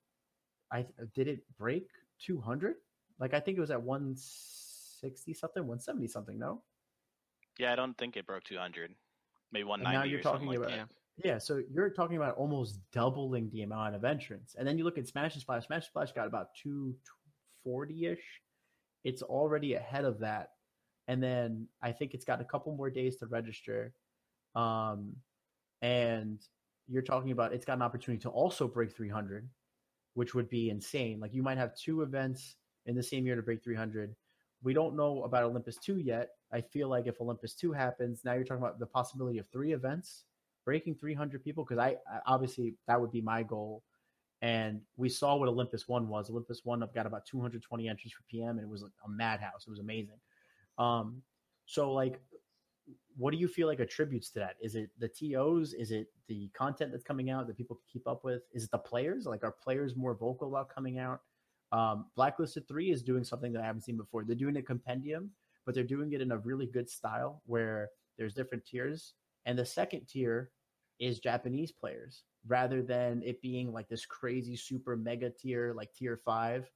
[0.71, 1.87] I did it break
[2.19, 2.75] 200?
[3.19, 6.61] Like I think it was at 160 something, 170 something, no?
[7.57, 8.93] Yeah, I don't think it broke 200.
[9.51, 10.77] Maybe And 190 now you're or something talking like about that.
[10.77, 10.85] Yeah.
[11.23, 14.55] Yeah, so you're talking about almost doubling the amount of entrants.
[14.55, 15.65] And then you look at Smash and Splash.
[15.65, 18.41] Smash and Splash got about 240 ish.
[19.03, 20.51] It's already ahead of that.
[21.07, 23.93] And then I think it's got a couple more days to register.
[24.53, 25.15] Um,
[25.81, 26.39] and
[26.87, 29.49] you're talking about it's got an opportunity to also break 300,
[30.13, 31.19] which would be insane.
[31.19, 34.15] Like you might have two events in the same year to break 300.
[34.61, 36.29] We don't know about Olympus 2 yet.
[36.51, 39.73] I feel like if Olympus 2 happens, now you're talking about the possibility of three
[39.73, 40.25] events
[40.67, 43.83] breaking 300 people because I, I obviously that would be my goal.
[44.41, 46.29] And we saw what Olympus One was.
[46.29, 49.63] Olympus One i've got about 220 entries for PM, and it was like a madhouse.
[49.65, 50.19] It was amazing.
[50.77, 51.21] Um,
[51.65, 52.19] so like,
[53.15, 54.57] what do you feel like attributes to that?
[54.61, 55.73] Is it the TOs?
[55.73, 58.41] Is it the content that's coming out that people can keep up with?
[58.51, 59.25] Is it the players?
[59.25, 61.21] Like, are players more vocal about coming out?
[61.71, 64.25] Um, Blacklisted Three is doing something that I haven't seen before.
[64.25, 65.31] They're doing a compendium,
[65.65, 69.13] but they're doing it in a really good style where there's different tiers,
[69.45, 70.51] and the second tier
[70.99, 76.19] is Japanese players rather than it being like this crazy super mega tier like tier
[76.23, 76.69] five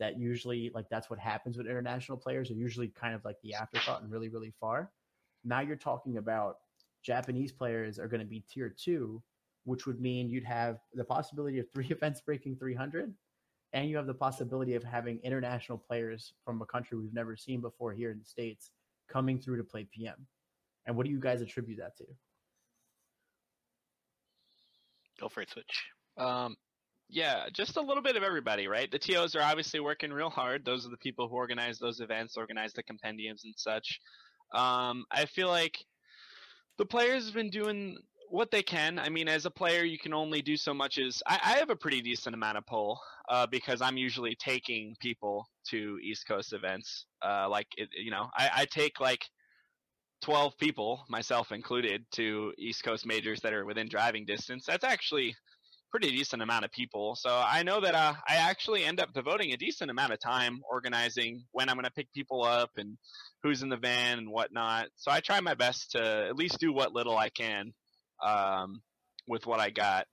[0.00, 2.50] that usually like that's what happens with international players.
[2.50, 4.90] Are usually kind of like the afterthought and really really far.
[5.44, 6.58] Now you're talking about
[7.04, 9.22] japanese players are going to be tier two
[9.64, 13.12] which would mean you'd have the possibility of three events breaking 300
[13.72, 17.60] and you have the possibility of having international players from a country we've never seen
[17.60, 18.70] before here in the states
[19.08, 20.26] coming through to play pm
[20.86, 22.04] and what do you guys attribute that to
[25.20, 25.84] Go for it, Switch.
[26.16, 26.56] Um,
[27.08, 28.90] yeah, just a little bit of everybody, right?
[28.90, 30.64] The TOs are obviously working real hard.
[30.64, 34.00] Those are the people who organize those events, organize the compendiums and such.
[34.52, 35.76] Um, I feel like
[36.78, 37.98] the players have been doing
[38.30, 38.98] what they can.
[38.98, 41.70] I mean, as a player, you can only do so much as I, I have
[41.70, 46.52] a pretty decent amount of pull uh, because I'm usually taking people to East Coast
[46.52, 47.06] events.
[47.22, 49.24] Uh, like, it, you know, I, I take like
[50.24, 54.64] 12 people, myself included, to East Coast majors that are within driving distance.
[54.66, 55.36] That's actually
[55.90, 57.14] pretty decent amount of people.
[57.14, 60.62] So I know that uh, I actually end up devoting a decent amount of time
[60.68, 62.96] organizing when I'm going to pick people up and
[63.42, 64.86] who's in the van and whatnot.
[64.96, 67.74] So I try my best to at least do what little I can
[68.24, 68.80] um,
[69.28, 70.06] with what I got.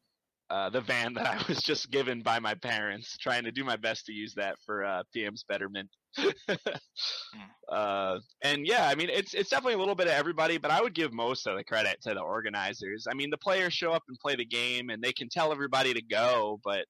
[0.49, 3.77] Uh, the van that I was just given by my parents, trying to do my
[3.77, 5.89] best to use that for uh, PM's betterment.
[7.71, 10.81] uh, and yeah, I mean, it's it's definitely a little bit of everybody, but I
[10.81, 13.07] would give most of the credit to the organizers.
[13.09, 15.93] I mean, the players show up and play the game, and they can tell everybody
[15.93, 16.85] to go, but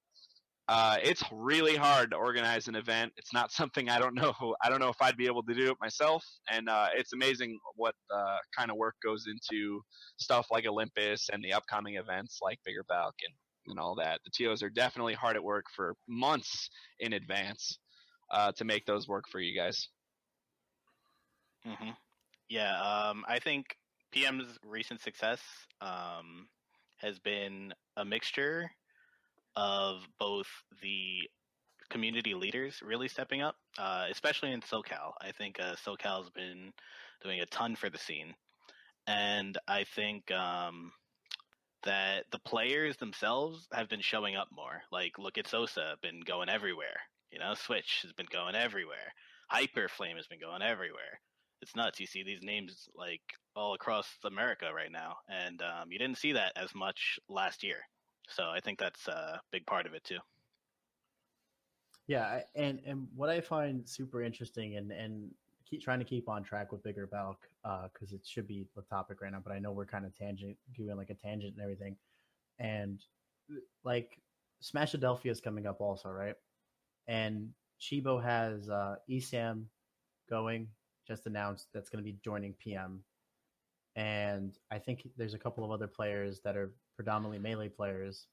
[0.68, 3.12] uh, it's really hard to organize an event.
[3.18, 4.34] It's not something I don't know.
[4.64, 7.60] I don't know if I'd be able to do it myself, and uh, it's amazing
[7.76, 9.82] what uh, kind of work goes into
[10.18, 13.36] stuff like Olympus and the upcoming events like Bigger Balk and
[13.68, 14.20] and all that.
[14.26, 17.78] The TOs are definitely hard at work for months in advance
[18.32, 19.89] uh, to make those work for you guys.
[21.65, 21.91] hmm
[22.50, 23.76] Yeah, um, I think
[24.12, 25.41] PM's recent success
[25.82, 26.48] um,
[26.98, 28.72] has been a mixture
[29.56, 30.48] of both
[30.82, 31.30] the
[31.89, 35.13] community leaders really stepping up, uh, especially in SoCal.
[35.22, 36.72] I think uh, SoCal's been
[37.24, 38.34] doing a ton for the scene,
[39.08, 40.91] and I think um,
[41.84, 44.82] that the players themselves have been showing up more.
[44.91, 46.98] Like, look at Sosa, been going everywhere.
[47.32, 49.13] You know, Switch has been going everywhere.
[49.52, 51.20] Hyperflame has been going everywhere
[51.62, 52.00] it's nuts.
[52.00, 53.22] You see these names like
[53.56, 57.78] all across America right now, and um, you didn't see that as much last year.
[58.28, 60.17] So I think that's a big part of it too.
[62.08, 65.30] Yeah, and and what I find super interesting and and
[65.70, 67.48] keep trying to keep on track with Bigger Balk
[67.94, 70.58] because it should be the topic right now, but I know we're kind of tangent
[70.76, 71.96] doing like a tangent and everything,
[72.60, 73.04] and
[73.84, 74.20] like
[74.62, 76.36] Smash Adelphia is coming up also, right?
[77.08, 79.64] And Chibo has uh, Esam
[80.30, 80.68] going,
[81.08, 83.04] just announced that's going to be joining PM,
[83.96, 88.28] and I think there's a couple of other players that are predominantly melee players.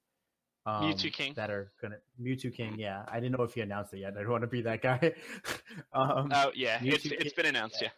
[0.66, 1.32] Um, Mewtwo King.
[1.34, 2.78] that are gonna Mewtwo King.
[2.78, 4.14] Yeah, I didn't know if he announced it yet.
[4.16, 5.14] I don't want to be that guy.
[5.94, 7.80] um, Oh yeah, Mewtwo it's it's King- been announced.
[7.80, 7.88] Yeah.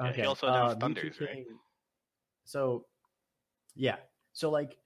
[0.00, 1.44] Yeah, he also announced Thunders, right?
[1.50, 1.54] uh,
[2.44, 2.84] So,
[3.74, 3.96] yeah.
[4.34, 4.76] So like,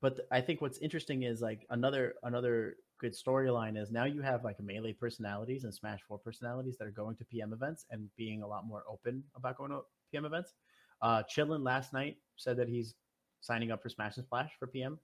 [0.00, 4.44] but I think what's interesting is like another another good storyline is now you have
[4.44, 8.42] like melee personalities and Smash Four personalities that are going to PM events and being
[8.42, 9.80] a lot more open about going to
[10.10, 10.54] PM events.
[11.02, 12.94] Uh, Chillin last night said that he's
[13.40, 14.98] signing up for Smash and Splash for PM.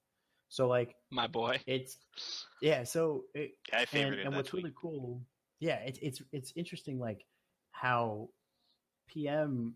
[0.49, 1.61] So like My boy.
[1.67, 1.99] it's
[2.61, 2.85] yeah.
[2.85, 5.23] So it, Yeah, I and, and what's really cool
[5.63, 7.25] yeah it's it's it's interesting like
[7.71, 8.29] how
[9.09, 9.75] pm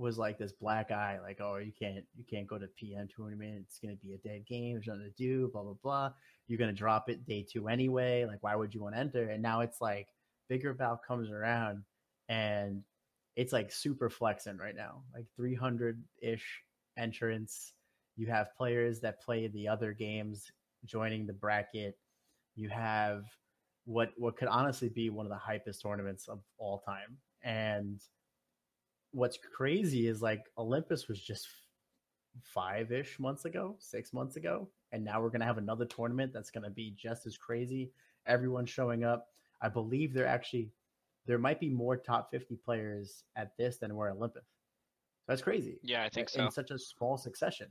[0.00, 3.64] was like this black eye like oh you can't you can't go to pm tournament.
[3.66, 4.74] It's to be a dead game.
[4.74, 6.12] There's nothing to do blah blah blah.
[6.48, 8.24] You're to drop it day two anyway.
[8.24, 9.28] Like why would you want to enter?
[9.28, 10.08] And now it's like
[10.48, 11.84] bigger Balk comes around
[12.28, 12.82] and
[13.36, 15.02] it's like super flexing right now.
[15.14, 16.62] Like 300 ish
[16.96, 17.72] entrance.
[18.16, 20.50] you have players that play the other games
[20.84, 21.98] joining the bracket.
[22.56, 23.24] You have
[23.84, 27.16] what what could honestly be one of the hypest tournaments of all time.
[27.42, 28.00] And
[29.12, 31.48] what's crazy is like Olympus was just
[32.42, 36.50] five ish months ago, six months ago, and now we're gonna have another tournament that's
[36.50, 37.92] gonna be just as crazy.
[38.26, 39.28] Everyone's showing up.
[39.62, 40.70] I believe there actually
[41.26, 44.46] there might be more top fifty players at this than were at Olympus.
[45.28, 46.44] That's crazy Yeah, I think in so.
[46.44, 47.68] In such a small succession.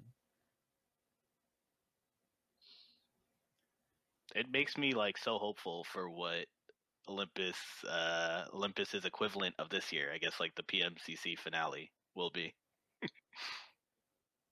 [4.36, 6.46] it makes me like so hopeful for what
[7.10, 7.58] Olympus
[7.90, 12.54] uh Olympus's equivalent of this year, I guess like the PMCC finale will be.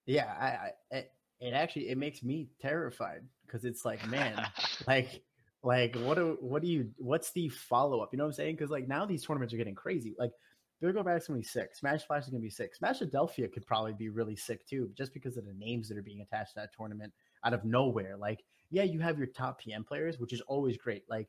[0.07, 4.41] Yeah, I, I it, it actually it makes me terrified because it's like, man,
[4.87, 5.21] like
[5.63, 8.09] like what do what do you what's the follow up?
[8.11, 8.55] You know what I'm saying?
[8.55, 10.15] Because like now these tournaments are getting crazy.
[10.17, 10.31] Like
[10.79, 11.75] Bigger Balk's gonna be sick.
[11.75, 12.73] Smash Flash is gonna be sick.
[12.79, 16.21] Smashadelphia could probably be really sick too, just because of the names that are being
[16.21, 17.11] attached to that tournament
[17.43, 18.15] out of nowhere.
[18.15, 21.03] Like, yeah, you have your top PM players, which is always great.
[21.09, 21.27] Like,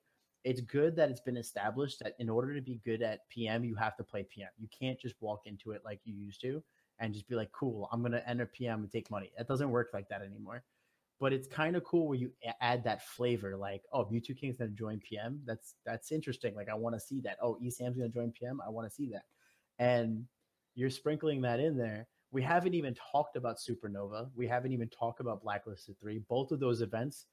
[0.48, 3.74] it's good that it's been established that in order to be good at PM, you
[3.74, 4.48] have to play PM.
[4.56, 6.62] You can't just walk into it like you used to
[6.98, 9.30] and just be like, cool, I'm gonna enter PM and take money.
[9.38, 10.64] It doesn't work like that anymore.
[11.20, 12.32] But it's kind of cool where you
[12.62, 15.42] add that flavor, like, oh, Mewtwo King's gonna join PM.
[15.44, 16.54] That's that's interesting.
[16.54, 17.36] Like, I want to see that.
[17.42, 18.62] Oh, Esam's gonna join PM.
[18.66, 19.24] I want to see that.
[19.78, 20.24] And
[20.74, 22.08] you're sprinkling that in there.
[22.30, 24.30] We haven't even talked about Supernova.
[24.34, 26.20] We haven't even talked about Blacklisted Three.
[26.20, 27.26] Both of those events,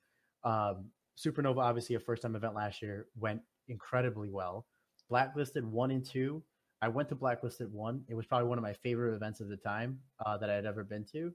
[0.43, 4.65] um, Supernova, obviously a first time event last year, went incredibly well.
[5.09, 6.43] Blacklisted one and two.
[6.81, 8.03] I went to Blacklisted one.
[8.09, 10.65] It was probably one of my favorite events of the time uh, that I had
[10.65, 11.31] ever been to.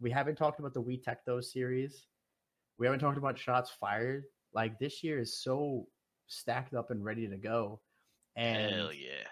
[0.00, 2.06] We haven't talked about the We Tech Those series.
[2.78, 4.24] We haven't talked about shots fired.
[4.52, 5.86] Like this year is so
[6.26, 7.80] stacked up and ready to go.
[8.36, 9.26] And Hell yeah.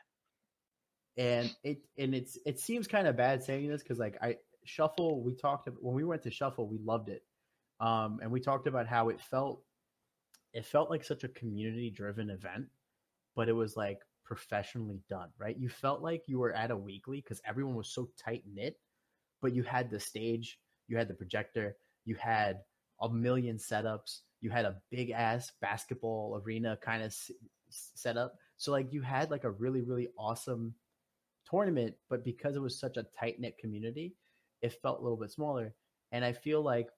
[1.16, 5.22] and it and it's it seems kind of bad saying this because like I shuffle
[5.22, 7.22] we talked about, when we went to shuffle we loved it,
[7.80, 9.62] um, and we talked about how it felt
[10.52, 12.68] it felt like such a community driven event,
[13.34, 15.58] but it was like professionally done, right?
[15.58, 18.78] You felt like you were at a weekly because everyone was so tight knit,
[19.40, 22.62] but you had the stage, you had the projector, you had
[23.00, 27.30] a million setups, you had a big ass basketball arena kind of s-
[27.70, 28.34] set up.
[28.56, 30.74] So like you had like a really really awesome
[31.48, 34.16] tournament, but because it was such a tight knit community,
[34.62, 35.74] it felt a little bit smaller.
[36.12, 36.88] And I feel like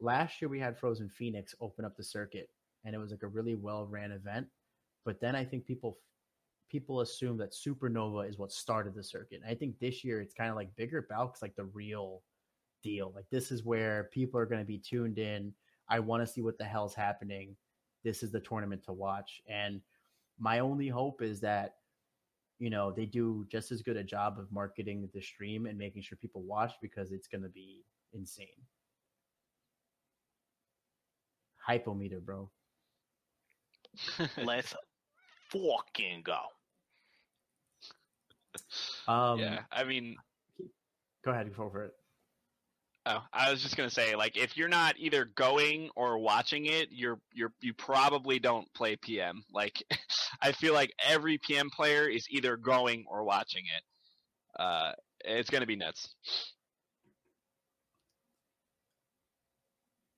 [0.00, 2.50] last year we had Frozen Phoenix open up the circuit,
[2.84, 4.46] and it was like a really well ran event.
[5.04, 5.98] But then I think people
[6.70, 9.40] people assume that Supernova is what started the circuit.
[9.42, 12.22] And I think this year it's kind of like bigger Balk's like the real
[12.82, 13.12] deal.
[13.14, 15.54] Like this is where people are going to be tuned in.
[15.88, 17.56] I want to see what the hell's happening.
[18.04, 19.40] This is the tournament to watch.
[19.48, 19.80] And
[20.38, 21.76] my only hope is that
[22.58, 26.02] you know they do just as good a job of marketing the stream and making
[26.02, 28.46] sure people watch because it's going to be insane.
[31.68, 32.50] Hypometer, bro.
[34.42, 34.74] Let's
[35.50, 36.38] fucking go.
[39.06, 40.16] Um, yeah, I mean,
[41.24, 41.92] Go ahead, go for it.
[43.06, 46.88] oh, I was just gonna say, like, if you're not either going or watching it,
[46.90, 49.42] you're you're you probably don't play PM.
[49.52, 49.82] Like,
[50.40, 53.82] I feel like every PM player is either going or watching it.
[54.62, 54.92] Uh,
[55.24, 56.14] it's gonna be nuts.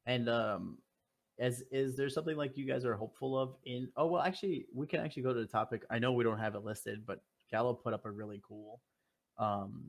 [0.07, 0.79] And um,
[1.41, 3.89] Is is there something like you guys are hopeful of in?
[3.97, 5.85] Oh well, actually, we can actually go to the topic.
[5.91, 8.83] I know we don't have it listed, but Gallo put up a really cool
[9.39, 9.85] um,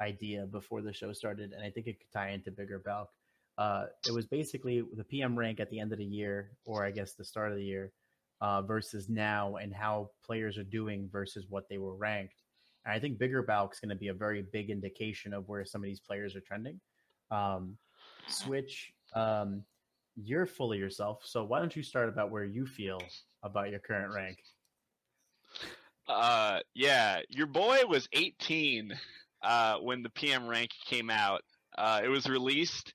[0.00, 3.10] idea before the show started, and I think it could tie into bigger Balk.
[3.58, 6.92] Uh, it was basically the PM rank at the end of the year, or I
[6.92, 7.90] guess the start of the year,
[8.40, 12.42] uh, versus now, and how players are doing versus what they were ranked.
[12.84, 15.80] And I think bigger Balk's going to be a very big indication of where some
[15.80, 16.78] of these players are trending.
[17.32, 17.76] Um,
[18.28, 19.64] Switch, um,
[20.24, 22.98] you're fully yourself, so why don't you start about where you feel
[23.42, 24.38] about your current rank?
[26.08, 28.92] Uh, yeah, your boy was 18
[29.42, 31.42] uh, when the PM rank came out.
[31.76, 32.94] Uh, it was released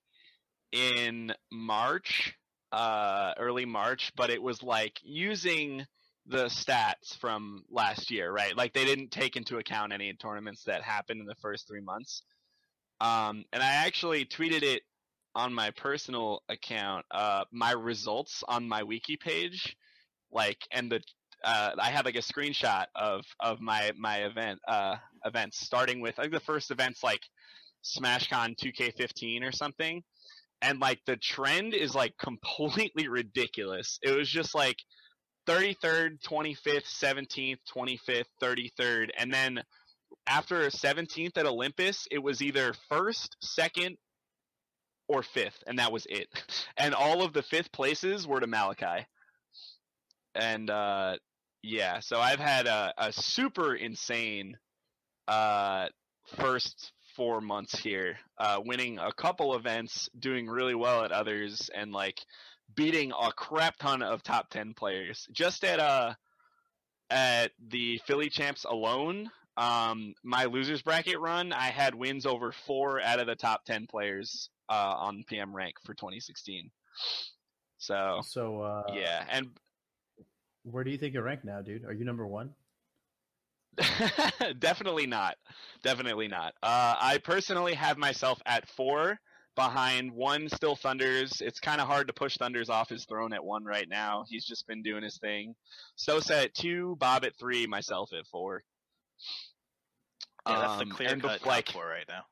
[0.71, 2.33] in March,
[2.71, 5.85] uh, early March, but it was like using
[6.25, 8.57] the stats from last year, right?
[8.57, 12.23] Like they didn't take into account any tournaments that happened in the first three months.
[12.99, 14.81] Um, and I actually tweeted it
[15.35, 19.75] on my personal account, uh, my results on my wiki page,
[20.31, 21.01] like, and the
[21.43, 26.15] uh, I had like a screenshot of of my my event uh, events, starting with
[26.15, 27.21] think the first event's like
[27.83, 30.03] SmashCon 2K15 or something,
[30.61, 33.99] and like the trend is like completely ridiculous.
[34.01, 34.77] It was just like
[35.47, 39.61] 33rd, 25th, 17th, 25th, 33rd, and then
[40.27, 43.97] after 17th at Olympus, it was either first, second,
[45.07, 46.27] or fifth, and that was it.
[46.77, 49.05] And all of the fifth places were to Malachi.
[50.33, 51.17] And uh,
[51.61, 54.57] yeah, so I've had a, a super insane
[55.27, 55.87] uh,
[56.37, 61.91] first four months here, uh, winning a couple events, doing really well at others, and
[61.91, 62.19] like
[62.75, 65.27] beating a crap ton of top ten players.
[65.31, 66.13] Just at uh
[67.09, 73.01] at the Philly champs alone, um, my losers bracket run, I had wins over four
[73.01, 76.71] out of the top ten players uh, on PM rank for 2016.
[77.77, 79.49] So So uh, yeah, and
[80.63, 81.85] where do you think you're ranked now, dude?
[81.85, 82.51] Are you number one?
[84.59, 85.35] definitely not.
[85.83, 86.53] Definitely not.
[86.61, 89.19] Uh, I personally have myself at four
[89.55, 91.41] behind one still Thunders.
[91.41, 94.25] It's kind of hard to push Thunders off his throne at one right now.
[94.27, 95.55] He's just been doing his thing.
[95.95, 98.63] Sosa at two, Bob at three, myself at four.
[100.47, 102.23] Yeah, that's Um, the clear and cut like four right now.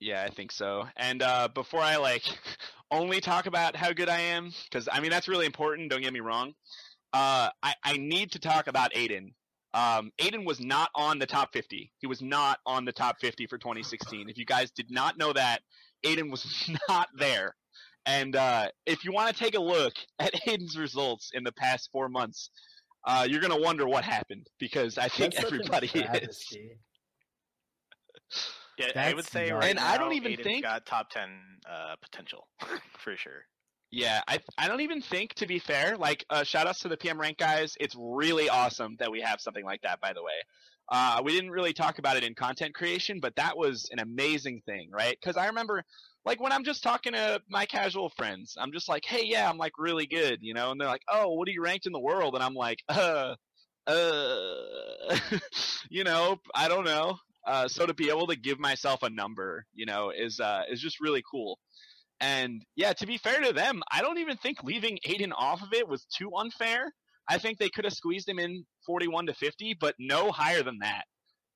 [0.00, 0.86] Yeah, I think so.
[0.96, 2.22] And uh, before I like
[2.90, 5.90] only talk about how good I am, because I mean that's really important.
[5.90, 6.54] Don't get me wrong.
[7.12, 9.34] Uh, I I need to talk about Aiden.
[9.74, 11.92] Um, Aiden was not on the top 50.
[11.98, 14.28] He was not on the top 50 for 2016.
[14.28, 15.62] If you guys did not know that,
[16.06, 17.56] Aiden was not there.
[18.06, 21.90] And uh, if you want to take a look at Aiden's results in the past
[21.90, 22.50] four months,
[23.06, 25.92] uh, you're gonna wonder what happened because I think That's such a everybody is.
[25.92, 26.70] travesty.
[28.76, 31.28] Yeah, I would say right And I don't even Aiden's think- got top ten
[31.70, 32.48] uh, potential
[32.98, 33.44] for sure.
[33.92, 36.96] Yeah, I I don't even think to be fair, like uh, shout outs to the
[36.96, 37.74] PM rank guys.
[37.78, 40.00] It's really awesome that we have something like that.
[40.00, 40.32] By the way,
[40.90, 44.62] uh, we didn't really talk about it in content creation, but that was an amazing
[44.66, 45.16] thing, right?
[45.20, 45.84] Because I remember,
[46.24, 49.58] like when I'm just talking to my casual friends, I'm just like, hey, yeah, I'm
[49.58, 52.00] like really good, you know, and they're like, oh, what are you ranked in the
[52.00, 52.34] world?
[52.34, 53.34] And I'm like, uh,
[53.86, 55.18] uh,
[55.90, 57.18] you know, I don't know.
[57.46, 60.80] Uh, so to be able to give myself a number, you know, is uh, is
[60.80, 61.58] just really cool.
[62.20, 65.72] And yeah, to be fair to them, I don't even think leaving Aiden off of
[65.74, 66.90] it was too unfair.
[67.28, 70.78] I think they could have squeezed him in 41 to 50, but no higher than
[70.80, 71.04] that.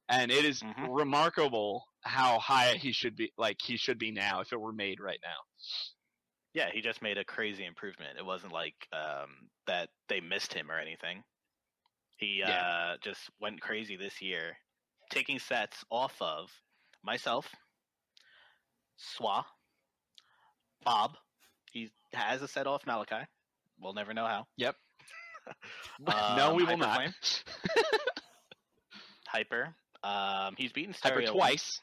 [0.08, 0.88] And it is Mhm.
[0.96, 5.00] remarkable how high he should be, like he should be now if it were made
[5.00, 5.36] right now.
[6.54, 8.18] Yeah, he just made a crazy improvement.
[8.18, 9.28] It wasn't like um,
[9.66, 11.22] that they missed him or anything.
[12.16, 12.50] He Yeah.
[12.60, 14.56] uh, just went crazy this year,
[15.10, 16.48] taking sets off of
[17.04, 17.46] myself,
[19.16, 19.44] Swa,
[20.84, 21.12] Bob.
[21.70, 23.26] He has a set off Malachi.
[23.80, 24.46] We'll never know how.
[24.56, 24.74] Yep.
[26.00, 27.10] No, Um, we will not.
[29.26, 29.74] Hyper.
[30.02, 31.80] Um, he's beaten Hyper Stereo twice.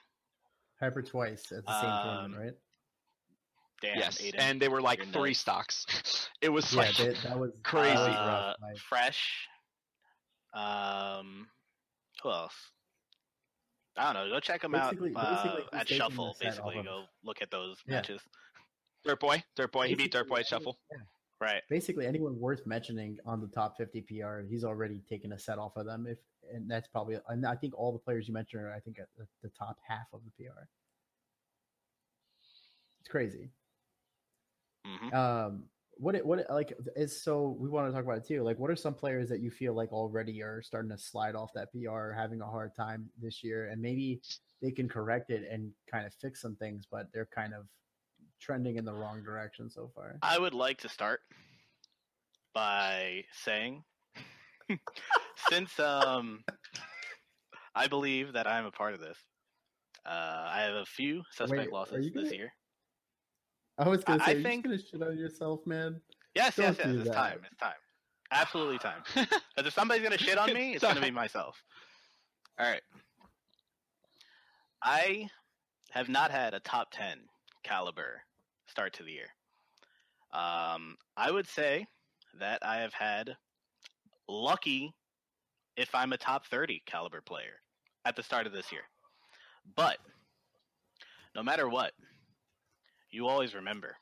[0.79, 2.53] Hyper twice at the same tournament, Um, right?
[3.81, 4.35] Damn, yes, Aiden.
[4.39, 5.39] and they were like you're three nuts.
[5.39, 5.85] stocks.
[6.41, 7.95] It was Yeah, like that, that was crazy.
[7.97, 8.55] Uh, rough.
[8.61, 9.47] Like, Fresh.
[10.53, 11.47] Um,
[12.23, 12.53] who else?
[13.97, 14.35] I don't know.
[14.35, 16.35] Go check him out Basically- uh, at Shuffle.
[16.39, 17.95] Basically, go look at those Yeah.
[17.95, 18.21] matches.
[19.03, 19.43] Dirt Boy.
[19.55, 19.87] Dirt Boy.
[19.87, 20.77] He beat Dirt Boy at Shuffle.
[20.91, 21.07] anyone-
[21.41, 21.61] Right.
[21.69, 25.75] Basically, anyone worth mentioning on the top 50 PR, he's already taken a set off
[25.75, 26.07] of them.
[26.07, 26.17] If
[26.53, 29.07] and that's probably, and I think all the players you mentioned are, I think, at
[29.17, 30.67] the, the top half of the PR.
[32.99, 33.49] It's crazy.
[34.85, 35.63] hmm Um,
[35.97, 38.43] what it, what it, like is so we want to talk about it too.
[38.43, 41.51] Like, what are some players that you feel like already are starting to slide off
[41.53, 44.21] that PR, having a hard time this year, and maybe
[44.61, 47.65] they can correct it and kind of fix some things, but they're kind of
[48.41, 50.17] trending in the wrong direction so far.
[50.21, 51.21] I would like to start
[52.53, 53.83] by saying,
[55.49, 56.43] since um,
[57.75, 59.17] I believe that I'm a part of this,
[60.05, 62.53] uh, I have a few suspect Wait, losses this gonna- year.
[63.77, 66.01] I was gonna I- say, I you're think- just gonna shit on yourself, man.
[66.33, 66.93] Yes, yes, Don't yes.
[66.95, 67.15] do It's that.
[67.15, 67.39] time.
[67.49, 67.73] It's time.
[68.31, 69.01] Absolutely time.
[69.15, 71.61] Because if somebody's gonna shit on me, it's gonna be myself.
[72.59, 72.81] All right.
[74.83, 75.27] I
[75.91, 77.19] have not had a top ten
[77.65, 78.21] caliber
[78.67, 79.27] start to the year.
[80.33, 81.87] Um, I would say
[82.39, 83.35] that I have had
[84.27, 84.93] lucky
[85.75, 87.61] if I'm a top thirty caliber player
[88.05, 88.83] at the start of this year.
[89.75, 89.97] But
[91.35, 91.93] no matter what,
[93.11, 93.95] you always remember.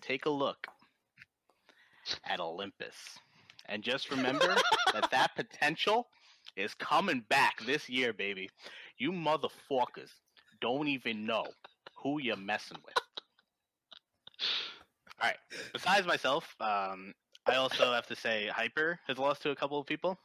[0.00, 0.66] Take a look
[2.26, 2.96] at Olympus.
[3.66, 4.56] And just remember
[4.92, 6.08] that that potential
[6.56, 8.50] is coming back this year, baby.
[8.98, 10.10] You motherfuckers
[10.60, 11.46] don't even know
[12.02, 12.94] who you're messing with.
[15.20, 15.36] All right.
[15.72, 17.14] Besides myself, um,
[17.46, 20.18] I also have to say Hyper has lost to a couple of people.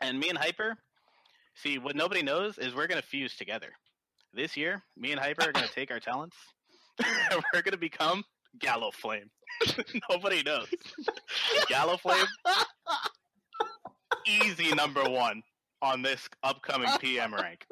[0.00, 0.76] And me and Hyper,
[1.54, 3.68] see, what nobody knows is we're to fuse together.
[4.32, 6.36] This year, me and Hyper are to take our talents
[7.54, 8.24] we're to become
[8.58, 9.30] Gallo Flame.
[10.10, 10.68] nobody knows.
[11.68, 12.26] Gallo Flame,
[14.26, 15.42] easy number one
[15.80, 17.66] on this upcoming PM rank.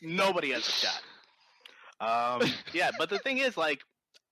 [0.00, 1.00] Nobody has a shot.
[2.02, 2.42] Um,
[2.74, 3.80] yeah, but the thing is, like,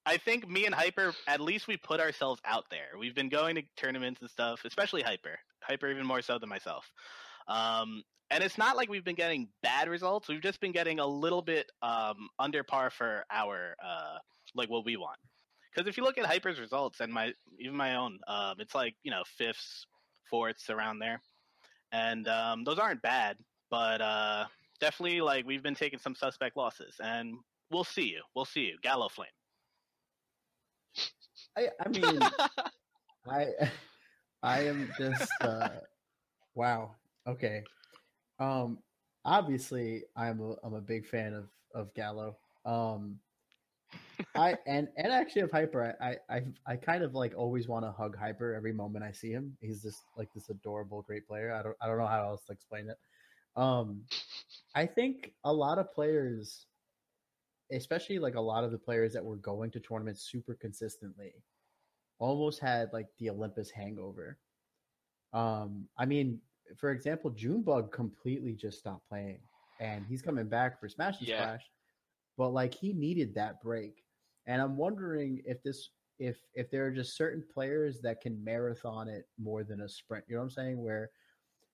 [0.04, 2.98] I think me and Hyper, at least we put ourselves out there.
[2.98, 5.38] We've been going to tournaments and stuff, especially Hyper.
[5.62, 6.84] Hyper even more so than myself.
[7.48, 10.28] Um, and it's not like we've been getting bad results.
[10.28, 14.18] We've just been getting a little bit um, under par for our uh,
[14.54, 15.18] like what we want.
[15.74, 18.94] Because if you look at Hyper's results and my even my own, um, it's like
[19.02, 19.86] you know fifths,
[20.28, 21.20] fourths around there,
[21.92, 23.36] and um, those aren't bad.
[23.70, 24.44] But uh,
[24.80, 27.34] definitely, like we've been taking some suspect losses, and
[27.70, 28.22] we'll see you.
[28.34, 29.28] We'll see you, Gallo Flame.
[31.56, 32.18] I, I mean,
[33.30, 33.46] I,
[34.42, 35.68] I am just, uh,
[36.54, 36.94] wow.
[37.26, 37.62] Okay.
[38.38, 38.78] Um,
[39.24, 42.36] obviously, I'm a, I'm a big fan of of Gallo.
[42.64, 43.20] Um,
[44.36, 45.96] I and and actually of Hyper.
[46.00, 49.30] I I I kind of like always want to hug Hyper every moment I see
[49.30, 49.56] him.
[49.60, 51.52] He's just like this adorable, great player.
[51.52, 52.98] I don't I don't know how else to explain it.
[53.56, 54.02] Um,
[54.74, 56.66] I think a lot of players,
[57.72, 61.32] especially like a lot of the players that were going to tournaments super consistently,
[62.18, 64.38] almost had like the Olympus hangover.
[65.32, 66.40] Um, I mean,
[66.76, 69.40] for example, Junebug completely just stopped playing,
[69.80, 71.42] and he's coming back for Smash and Yeah.
[71.42, 71.70] Splash,
[72.36, 74.04] but like he needed that break,
[74.46, 79.08] and I'm wondering if this if if there are just certain players that can marathon
[79.08, 80.24] it more than a sprint.
[80.28, 80.82] You know what I'm saying?
[80.82, 81.10] Where,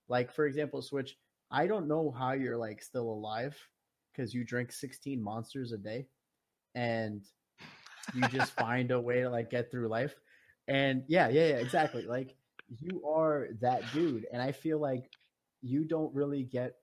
[0.09, 1.17] like for example, Switch.
[1.49, 3.57] I don't know how you're like still alive
[4.17, 6.07] because you drink 16 monsters a day,
[6.75, 7.23] and
[8.15, 10.15] you just find a way to like get through life.
[10.69, 12.07] And yeah, yeah, yeah, exactly.
[12.07, 12.37] Like
[12.81, 15.11] you are that dude, and I feel like
[15.63, 16.75] you don't really get.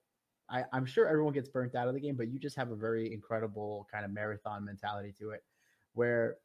[0.48, 2.76] I, I'm sure everyone gets burnt out of the game, but you just have a
[2.76, 5.42] very incredible kind of marathon mentality to it,
[5.94, 6.36] where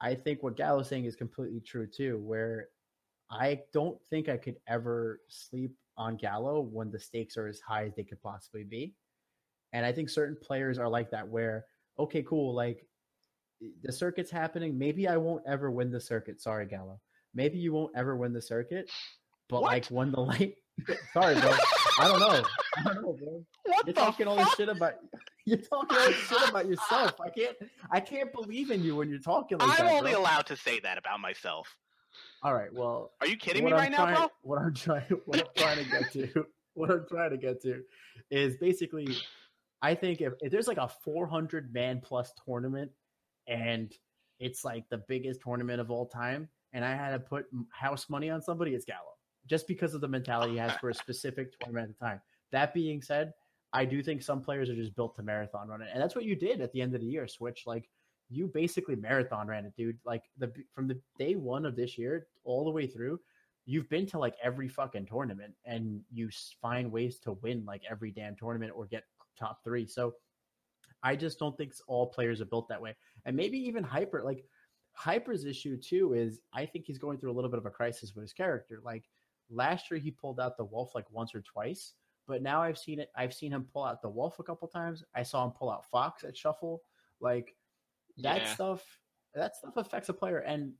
[0.00, 2.18] I think what Gallo's saying is completely true too.
[2.18, 2.68] Where
[3.30, 7.84] I don't think I could ever sleep on Gallo when the stakes are as high
[7.84, 8.94] as they could possibly be.
[9.72, 11.64] And I think certain players are like that where,
[11.98, 12.84] okay, cool, like
[13.82, 14.78] the circuit's happening.
[14.78, 16.40] Maybe I won't ever win the circuit.
[16.40, 17.00] Sorry, Gallo.
[17.34, 18.90] Maybe you won't ever win the circuit.
[19.48, 19.72] But What?
[19.72, 20.54] like when the light
[21.12, 21.52] sorry, bro.
[21.98, 22.42] I don't know.
[22.78, 23.44] I don't know, bro.
[23.66, 24.94] What You're talking all this shit about
[25.44, 27.20] you're talking all this shit about yourself.
[27.20, 27.56] I can't
[27.92, 29.92] I can't believe in you when you're talking like I'm that.
[29.94, 30.20] only bro.
[30.22, 31.76] allowed to say that about myself.
[32.42, 34.28] All right, well, Are you kidding me I'm right now, trying, bro?
[34.42, 37.82] What I'm trying, what I'm trying to get to, what I'm trying to get to,
[38.30, 39.14] is basically,
[39.82, 42.90] I think if, if there's like a 400 man plus tournament,
[43.46, 43.92] and
[44.38, 48.30] it's like the biggest tournament of all time, and I had to put house money
[48.30, 49.14] on somebody, it's Gallo,
[49.46, 52.20] just because of the mentality he has for a specific tournament at the time.
[52.52, 53.32] That being said,
[53.72, 56.24] I do think some players are just built to marathon run it, and that's what
[56.24, 57.26] you did at the end of the year.
[57.26, 57.88] Switch like
[58.28, 59.98] you basically marathon ran it, dude.
[60.04, 63.20] Like the from the day one of this year all the way through,
[63.66, 68.10] you've been to like every fucking tournament, and you find ways to win like every
[68.10, 69.04] damn tournament or get
[69.40, 69.86] top three.
[69.86, 70.14] So
[71.02, 74.22] I just don't think all players are built that way, and maybe even Hyper.
[74.22, 74.44] Like
[74.92, 78.14] Hyper's issue too is I think he's going through a little bit of a crisis
[78.14, 78.80] with his character.
[78.84, 79.08] Like
[79.50, 81.94] last year, he pulled out the Wolf like once or twice,
[82.28, 83.10] but now I've seen it.
[83.16, 85.02] I've seen him pull out the Wolf a couple times.
[85.14, 86.82] I saw him pull out Fox at Shuffle.
[87.20, 87.56] Like
[88.18, 88.54] that Yeah.
[88.54, 88.98] stuff
[89.34, 90.72] that stuff affects a player and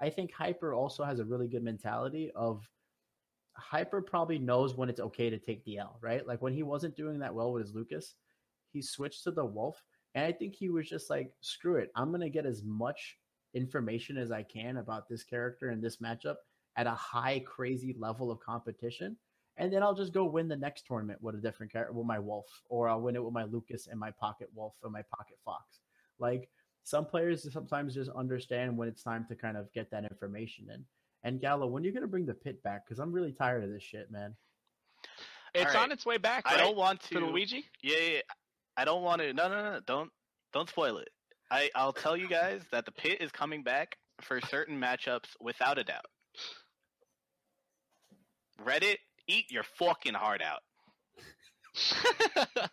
[0.00, 2.68] i think hyper also has a really good mentality of
[3.56, 6.96] hyper probably knows when it's okay to take the l right like when he wasn't
[6.96, 8.14] doing that well with his lucas
[8.72, 9.82] he switched to the wolf
[10.14, 11.90] And I think he was just like, screw it.
[11.94, 13.18] I'm going to get as much
[13.54, 16.36] information as I can about this character and this matchup
[16.76, 19.16] at a high, crazy level of competition.
[19.58, 22.18] And then I'll just go win the next tournament with a different character, with my
[22.18, 25.38] wolf, or I'll win it with my Lucas and my pocket wolf and my pocket
[25.44, 25.80] fox.
[26.18, 26.48] Like
[26.84, 30.84] some players sometimes just understand when it's time to kind of get that information in.
[31.24, 32.84] And Gallo, when you're going to bring the pit back?
[32.84, 34.34] Because I'm really tired of this shit, man.
[35.54, 35.84] It's Alright.
[35.84, 36.44] on its way back.
[36.46, 37.26] I don't want for to.
[37.26, 37.64] Luigi.
[37.82, 38.20] Yeah, yeah, yeah.
[38.76, 39.32] I don't want to.
[39.32, 39.80] No, no, no.
[39.86, 40.10] Don't
[40.52, 41.08] don't spoil it.
[41.50, 45.78] I I'll tell you guys that the pit is coming back for certain matchups without
[45.78, 46.06] a doubt.
[48.64, 48.96] Reddit,
[49.28, 50.60] eat your fucking heart out.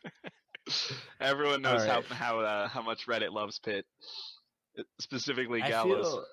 [1.20, 2.06] Everyone knows Alright.
[2.06, 3.86] how how uh, how much Reddit loves Pit,
[5.00, 6.26] specifically I feel,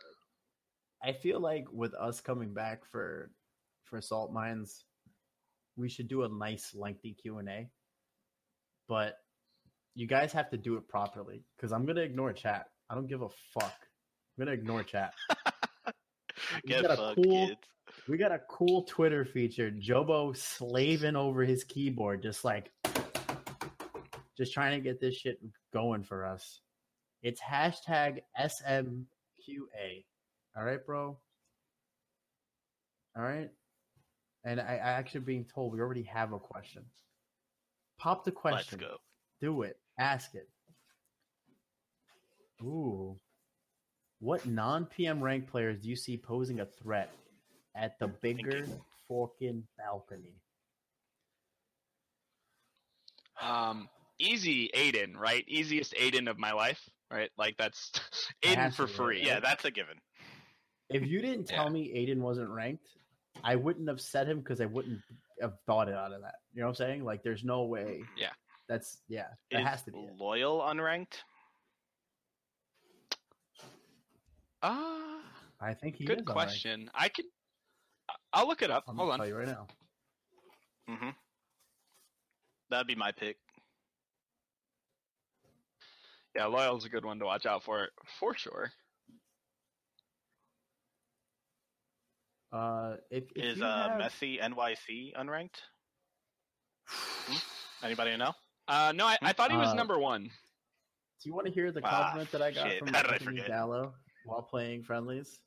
[1.02, 3.30] I feel like with us coming back for
[3.84, 4.84] for salt mines,
[5.76, 7.68] we should do a nice lengthy Q and A.
[8.88, 9.14] But
[9.94, 12.66] you guys have to do it properly because I'm gonna ignore chat.
[12.90, 13.74] I don't give a fuck.
[14.38, 15.14] I'm gonna ignore chat.
[16.64, 17.60] We got a fucked, cool- kids.
[18.08, 19.70] We got a cool Twitter feature.
[19.70, 22.70] Jobo slaving over his keyboard, just like
[24.36, 25.40] just trying to get this shit
[25.72, 26.60] going for us.
[27.22, 30.04] It's hashtag SMQA.
[30.56, 31.18] All right, bro.
[33.16, 33.50] All right.
[34.44, 36.84] And I, I actually being told we already have a question.
[37.98, 38.78] Pop the Let's question.
[38.78, 38.96] go.
[39.40, 39.78] Do it.
[39.98, 40.48] Ask it.
[42.62, 43.18] Ooh.
[44.20, 47.10] What non PM rank players do you see posing a threat
[47.74, 48.66] at the bigger
[49.08, 50.40] fucking balcony?
[53.42, 53.88] Um,
[54.18, 55.44] easy Aiden, right?
[55.46, 56.80] Easiest Aiden of my life,
[57.10, 57.30] right?
[57.36, 57.92] Like that's
[58.44, 59.22] Aiden for free.
[59.22, 59.96] Yeah, that's a given.
[60.90, 61.70] If you didn't tell Yeah.
[61.70, 62.88] me Aiden wasn't ranked,
[63.42, 65.00] I wouldn't have said him because I wouldn't
[65.40, 66.36] have thought it out of that.
[66.54, 67.04] You know what I'm saying?
[67.04, 68.02] Like, there's no way.
[68.16, 68.30] Yeah.
[68.68, 69.26] That's yeah.
[69.50, 69.98] That Is has to be.
[69.98, 70.16] It.
[70.16, 71.22] loyal unranked?
[74.62, 75.20] Ah,
[75.60, 76.32] I think he good unranked.
[76.32, 76.90] question.
[76.94, 77.26] I can.
[78.32, 78.84] I'll look it up.
[78.88, 79.18] I'm Hold on.
[79.18, 79.66] tell you right now.
[80.88, 81.10] Mm-hmm.
[82.70, 83.36] That'd be my pick.
[86.34, 87.88] Yeah, loyal's a good one to watch out for,
[88.20, 88.70] for sure.
[92.56, 95.60] Uh, if, if Is you uh have- Messi NYC unranked?
[96.88, 97.36] Hmm?
[97.84, 98.32] Anybody know?
[98.68, 100.22] Uh, no, I, I thought he was Uh, number one.
[100.24, 102.78] Do you want to hear the Ah, compliment that I got shit.
[102.78, 103.48] from How did I Anthony forget?
[103.48, 103.94] Gallo
[104.24, 105.38] while playing friendlies?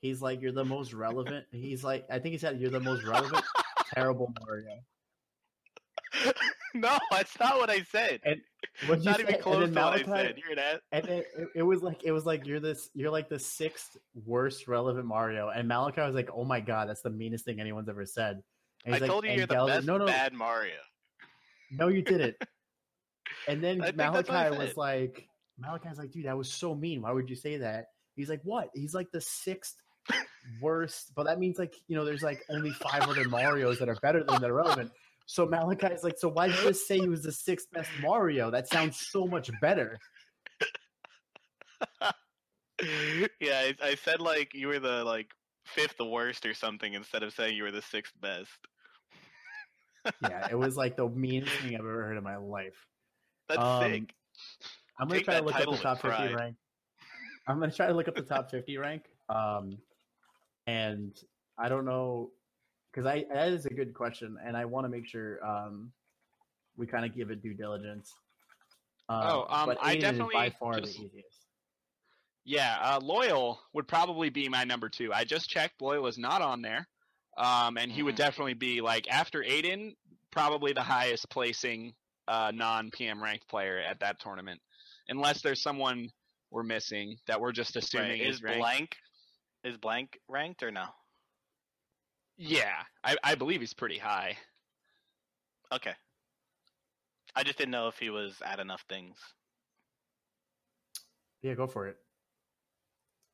[0.00, 3.04] He's like, "You're the most relevant." He's like, I think he said, "You're the most
[3.04, 3.42] relevant."
[3.94, 4.80] terrible Mario.
[6.74, 8.20] no, that's not what I said.
[8.86, 10.36] What not even close to what I said.
[10.36, 10.78] You're an ass.
[10.92, 13.96] And it, it, it was like it was like you're this you're like the sixth
[14.26, 15.48] worst relevant Mario.
[15.48, 18.42] And Malachi was like, "Oh my god, that's the meanest thing anyone's ever said."
[18.84, 20.74] And I like, told you you're the best no, no, bad Mario.
[21.70, 22.36] no, you didn't.
[23.46, 27.02] And then I think that's Malachi was like, Malachi's like, dude, that was so mean.
[27.02, 27.86] Why would you say that?
[28.16, 28.70] He's like, what?
[28.74, 29.76] He's like the sixth
[30.62, 33.96] worst, but that means like you know, there's like only five other Mario's that are
[34.02, 34.90] better than that are relevant.
[35.26, 38.50] So Malachi's like, so why did you just say he was the sixth best Mario?
[38.50, 39.98] That sounds so much better.
[43.40, 45.30] yeah, I, I said like you were the like
[45.64, 48.50] fifth worst or something instead of saying you were the sixth best.
[50.22, 52.76] Yeah, it was like the meanest thing I've ever heard in my life.
[53.48, 54.14] That's Um, sick.
[54.98, 56.34] I'm gonna Take try to look up the top 50 pride.
[56.34, 56.56] rank.
[57.48, 59.04] I'm gonna try to look up the top 50 rank.
[59.28, 59.78] Um,
[60.66, 61.16] and
[61.58, 62.32] I don't know
[62.94, 65.92] because I that is a good question, and I want to make sure um
[66.76, 68.12] we kind of give it due diligence.
[69.08, 71.38] Oh, um, but I Aiden is by definitely far just- the easiest.
[72.46, 75.12] Yeah, uh, loyal would probably be my number two.
[75.14, 75.80] I just checked.
[75.80, 76.86] Loyal is not on there,
[77.38, 78.18] um, and he would Mhm.
[78.18, 79.96] definitely be like after Aiden,
[80.30, 81.94] probably the highest placing
[82.26, 84.60] uh, non PM ranked player at that tournament,
[85.08, 86.10] unless there's someone
[86.50, 88.28] we're missing that we're just assuming Right.
[88.28, 88.96] is Is blank
[89.62, 90.86] is blank ranked or no?
[92.36, 94.36] Yeah, I, I believe he's pretty high.
[95.72, 95.92] Okay.
[97.36, 99.16] I just didn't know if he was at enough things.
[101.42, 101.96] Yeah, go for it.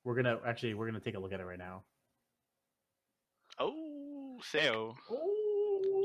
[0.04, 1.84] We're gonna actually we're gonna take a look at it right now.
[3.58, 4.62] Oh, sick.
[4.62, 4.94] Heyo.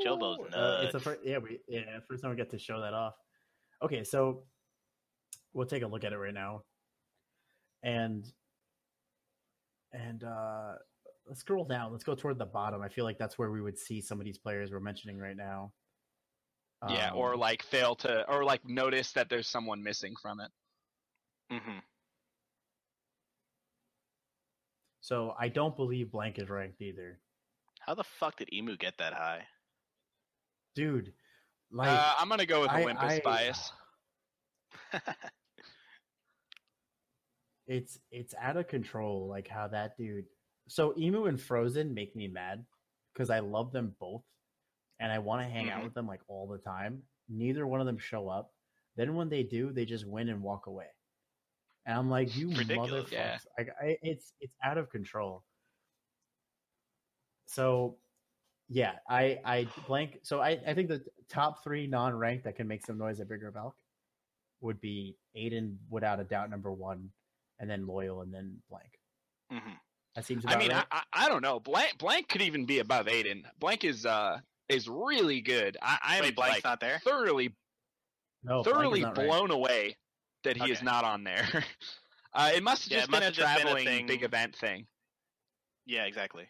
[0.06, 2.94] Jobo's Uh, it's the first, yeah, we yeah, first time we get to show that
[2.94, 3.14] off.
[3.82, 4.44] Okay, so
[5.54, 6.64] we'll take a look at it right now,
[7.84, 8.26] and
[9.94, 10.74] and uh
[11.28, 11.92] let's scroll down.
[11.92, 12.82] Let's go toward the bottom.
[12.82, 15.36] I feel like that's where we would see some of these players we're mentioning right
[15.38, 15.72] now.
[16.90, 20.52] Yeah, or Um, like fail to, or like notice that there's someone missing from it.
[21.52, 21.80] hmm
[25.02, 27.20] so I don't believe blank is ranked either,
[27.80, 29.44] How the fuck did Emu get that high?
[30.76, 31.14] dude.
[31.72, 33.72] Like uh, I'm gonna go with I- Olympus I- bias.
[37.68, 40.26] it's it's out of control like how that dude
[40.68, 42.66] so emu and frozen make me mad
[43.14, 44.24] because i love them both
[45.00, 45.86] and i want to hang out Mhm.
[45.86, 47.04] with them like all the time.
[47.28, 48.54] Neither one of them show up.
[48.96, 50.88] Then when they do they just win and walk away.
[51.86, 53.38] And i'm like you motherfuckers Yeah.
[53.58, 55.44] like I, it's it's out of control.
[57.48, 57.98] So
[58.68, 62.84] yeah i i blank so i i think the top three non-ranked that can make
[62.84, 63.76] some noise at bigger Balk
[64.62, 67.12] would be aiden without a doubt number one
[67.60, 69.00] and then loyal and then blank.
[69.52, 69.74] Hmm
[70.16, 70.86] that seems I mean, right.
[70.92, 71.60] I, I I don't know.
[71.60, 73.44] Blank Blank could even be above Aiden.
[73.60, 74.40] Blank is uh
[74.70, 75.78] is really good.
[75.82, 77.00] I, I'm Wait, Blank's like not there.
[77.00, 77.56] thoroughly
[78.44, 79.30] no thoroughly not ranked.
[79.30, 79.98] blown away
[80.44, 81.48] that he is not on there.
[82.34, 84.24] uh, it must have Yeah, just it been a have just been a traveling big
[84.24, 84.88] event thing.
[85.86, 86.48] Yeah, exactly.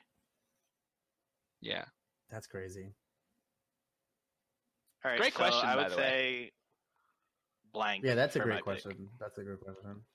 [1.61, 1.85] Yeah.
[2.29, 2.93] that's crazy
[5.03, 5.19] All right.
[5.19, 6.01] Great so question, I by would the way.
[6.03, 6.51] say
[7.73, 8.03] blank.
[8.03, 8.83] yeah that's a for my great pick.
[8.83, 10.05] question that's a great question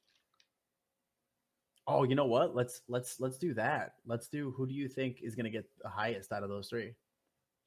[1.90, 5.18] oh you know what let's let's let's do that let's do who do you think
[5.22, 6.94] is going to get the highest out of those three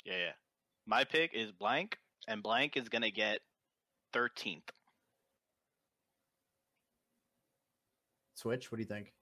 [0.05, 0.31] Yeah, yeah.
[0.85, 1.97] My pick is blank,
[2.27, 3.39] and blank is gonna get
[4.13, 4.69] thirteenth.
[8.35, 9.13] switch what do you think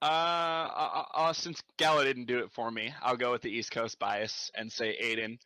[0.00, 3.72] Uh, uh, uh, since Gallo didn't do it for me, I'll go with the East
[3.72, 5.38] Coast bias and say Aiden.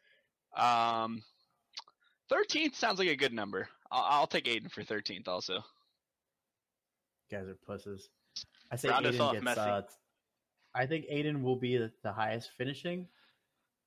[0.54, 1.22] Um,
[2.30, 3.66] 13th sounds like a good number.
[3.90, 5.64] I'll, I'll take Aiden for 13th also.
[7.32, 8.08] You guys are pusses
[8.70, 9.58] i say Round aiden off, gets Messi.
[9.58, 9.82] uh,
[10.74, 13.06] i think aiden will be the, the highest finishing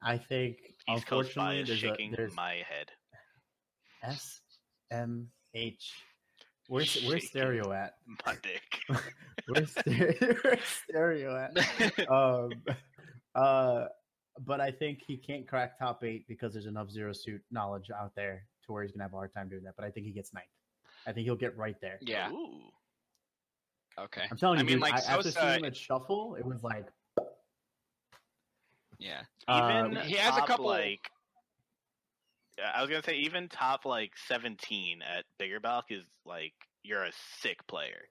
[0.02, 0.58] i think
[0.90, 2.92] East Coast unfortunately bias there's, shaking a, there's my head.
[4.04, 4.42] s
[4.92, 5.94] m h
[6.68, 7.94] where's where's stereo at
[8.26, 8.64] My dick.
[9.48, 12.52] where's stereo, where's stereo at um,
[13.36, 13.86] uh,
[14.46, 18.14] but I think he can't crack top eight because there's enough zero suit knowledge out
[18.16, 19.76] there to where he's gonna have a hard time doing that.
[19.78, 20.46] But I think he gets ninth.
[21.08, 22.00] I think he'll get right there.
[22.02, 22.32] yeah.
[22.32, 22.72] Ooh.
[24.00, 24.24] Okay.
[24.30, 26.36] I'm telling you, I you, mean, dude, like, I, after Sosa- seeing him at shuffle,
[26.36, 26.88] it was like
[29.00, 29.22] Yeah.
[29.50, 31.10] Even uh, he has a couple- like.
[32.74, 37.12] I was gonna say even top like seventeen at Bigger Balk is like you're a
[37.42, 38.02] sick player.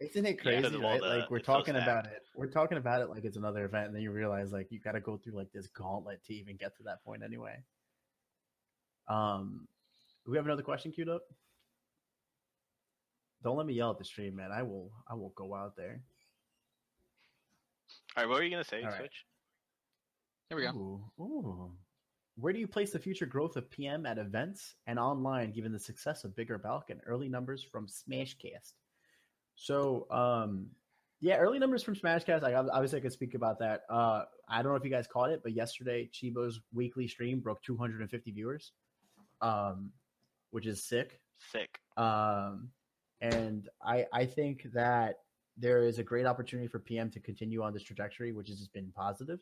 [0.00, 1.00] Isn't it Yeah, crazy, 'cause of all right?
[1.00, 3.64] the- like we're it's so talking about it, we're talking about it like it's another
[3.64, 6.34] event, and then you realize like you got to go through like this gauntlet to
[6.34, 7.56] even get to that point anyway.
[9.08, 9.66] Um,
[10.26, 11.22] do we have another question queued up?
[13.42, 14.50] Don't let me yell at the stream, man.
[14.52, 14.90] I will.
[15.08, 16.00] I will go out there.
[18.16, 18.98] All right, what were you gonna say, All right.
[18.98, 19.24] Switch?
[20.48, 20.70] There we go.
[20.70, 21.72] Ooh, ooh.
[22.36, 25.78] Where do you place the future growth of PM at events and online, given the
[25.78, 28.74] success of Bigger Balk and early numbers from Smashcast?
[29.56, 30.68] So, um,
[31.20, 32.44] yeah, early numbers from Smashcast.
[32.44, 33.82] I obviously, I could speak about that.
[33.90, 37.60] Uh, I don't know if you guys caught it, but yesterday, Chibo's weekly stream broke
[37.64, 38.72] 250 viewers,
[39.42, 39.90] um,
[40.52, 41.20] which is sick.
[41.52, 41.80] Sick.
[41.96, 42.70] Um,
[43.20, 45.16] and I I think that
[45.56, 48.72] there is a great opportunity for PM to continue on this trajectory, which has just
[48.72, 49.40] been positive.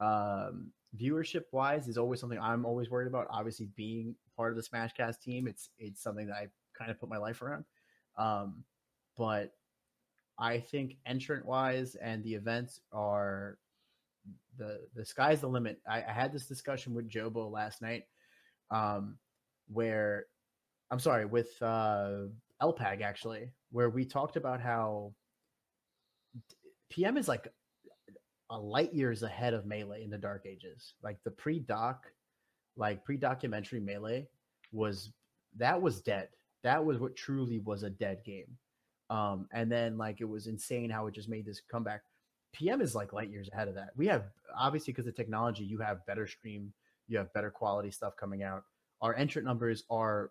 [0.00, 3.26] Um, viewership wise is always something I'm always worried about.
[3.30, 7.08] Obviously, being part of the Smashcast team, it's it's something that I kind of put
[7.08, 7.64] my life around.
[8.16, 8.64] Um,
[9.16, 9.52] but
[10.38, 13.58] I think entrant wise and the events are
[14.56, 15.80] the the sky's the limit.
[15.88, 18.04] I, I had this discussion with Jobo last night,
[18.70, 19.18] um,
[19.68, 20.26] where
[20.90, 22.22] I'm sorry with uh,
[22.62, 25.12] LPAG actually, where we talked about how
[26.90, 27.48] PM is like
[28.50, 30.94] a light years ahead of Melee in the Dark Ages.
[31.02, 32.04] Like the pre-doc,
[32.76, 34.26] like pre-documentary Melee
[34.72, 35.12] was
[35.56, 36.28] that was dead.
[36.62, 38.56] That was what truly was a dead game.
[39.08, 42.02] Um, and then like it was insane how it just made this comeback.
[42.52, 43.90] PM is like light years ahead of that.
[43.96, 44.24] We have
[44.56, 46.72] obviously because of technology, you have better stream,
[47.08, 48.64] you have better quality stuff coming out.
[49.00, 50.30] Our entrant numbers are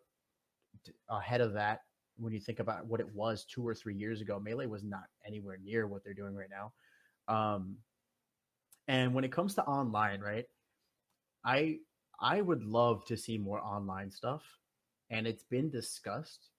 [1.09, 1.81] ahead of that
[2.19, 4.39] when you think about what it was two or three years ago.
[4.39, 6.73] Melee was not anywhere near what they're doing right now.
[7.33, 7.77] Um,
[8.87, 10.45] and when it comes to online, right?
[11.43, 11.77] I
[12.19, 14.43] I would love to see more online stuff,
[15.09, 16.49] and it's been discussed.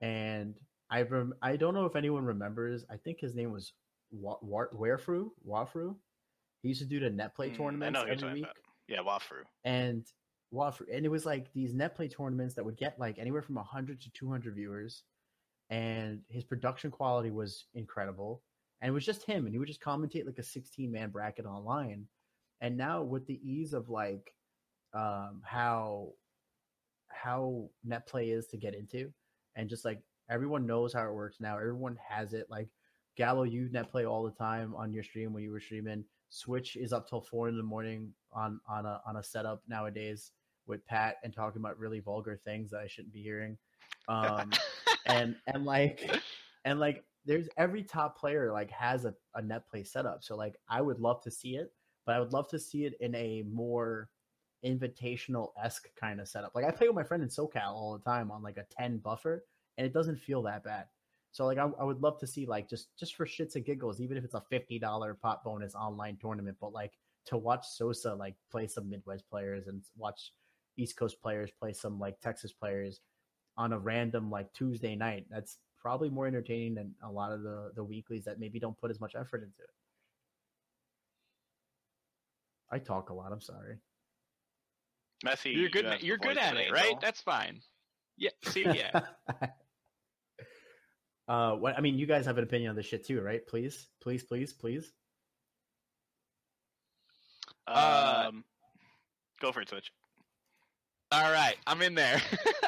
[0.00, 0.54] And
[0.90, 2.84] I rem- I don't know if anyone remembers.
[2.90, 3.72] I think his name was
[4.10, 5.30] Wa- Wa- Warefru.
[5.46, 5.94] Wafru.
[6.62, 8.56] He used to do the net play Mm, tournaments every week about.
[8.88, 9.44] Yeah, Wafru.
[9.64, 10.04] and
[10.52, 14.00] And it was like these net play tournaments that would get like anywhere from 100
[14.00, 15.02] to 200 viewers
[15.70, 18.42] and his production quality was incredible
[18.80, 21.44] and it was just him and he would just commentate like a 16 man bracket
[21.44, 22.06] online
[22.60, 24.32] and now with the ease of like
[24.94, 26.08] um how
[27.08, 29.12] how net play is to get into
[29.56, 32.68] and just like everyone knows how it works now everyone has it like
[33.16, 36.76] gallo you net play all the time on your stream when you were streaming switch
[36.76, 40.32] is up till four in the morning on on a on a setup nowadays
[40.68, 43.56] with pat and talking about really vulgar things that i shouldn't be hearing
[44.08, 44.50] um
[45.06, 46.10] and and like
[46.64, 50.24] and like there's every top player like has a, a net play setup.
[50.24, 51.72] So like I would love to see it,
[52.06, 54.08] but I would love to see it in a more
[54.64, 56.52] invitational esque kind of setup.
[56.54, 58.98] Like I play with my friend in SoCal all the time on like a 10
[58.98, 59.44] buffer,
[59.76, 60.86] and it doesn't feel that bad.
[61.30, 64.00] So like I, I would love to see like just just for shits and giggles,
[64.00, 66.92] even if it's a fifty dollar pot bonus online tournament, but like
[67.26, 70.32] to watch Sosa like play some Midwest players and watch
[70.78, 73.00] East Coast players play some like Texas players
[73.56, 75.26] on a random like Tuesday night.
[75.30, 78.90] That's probably more entertaining than a lot of the the weeklies that maybe don't put
[78.90, 79.70] as much effort into it.
[82.70, 83.32] I talk a lot.
[83.32, 83.78] I'm sorry.
[85.24, 85.50] Messy.
[85.50, 85.84] You're good.
[86.00, 86.84] You you're good at of it, right?
[86.84, 87.00] angel.
[87.02, 87.60] That's fine.
[88.16, 88.30] Yeah.
[88.44, 89.00] See, yeah.
[91.28, 93.44] uh, what I mean, you guys have an opinion on this shit too, right?
[93.46, 94.92] Please, please, please, please.
[97.66, 98.44] Uh, Um,
[99.40, 99.92] go for it, Switch.
[101.10, 102.20] All right, I'm in there.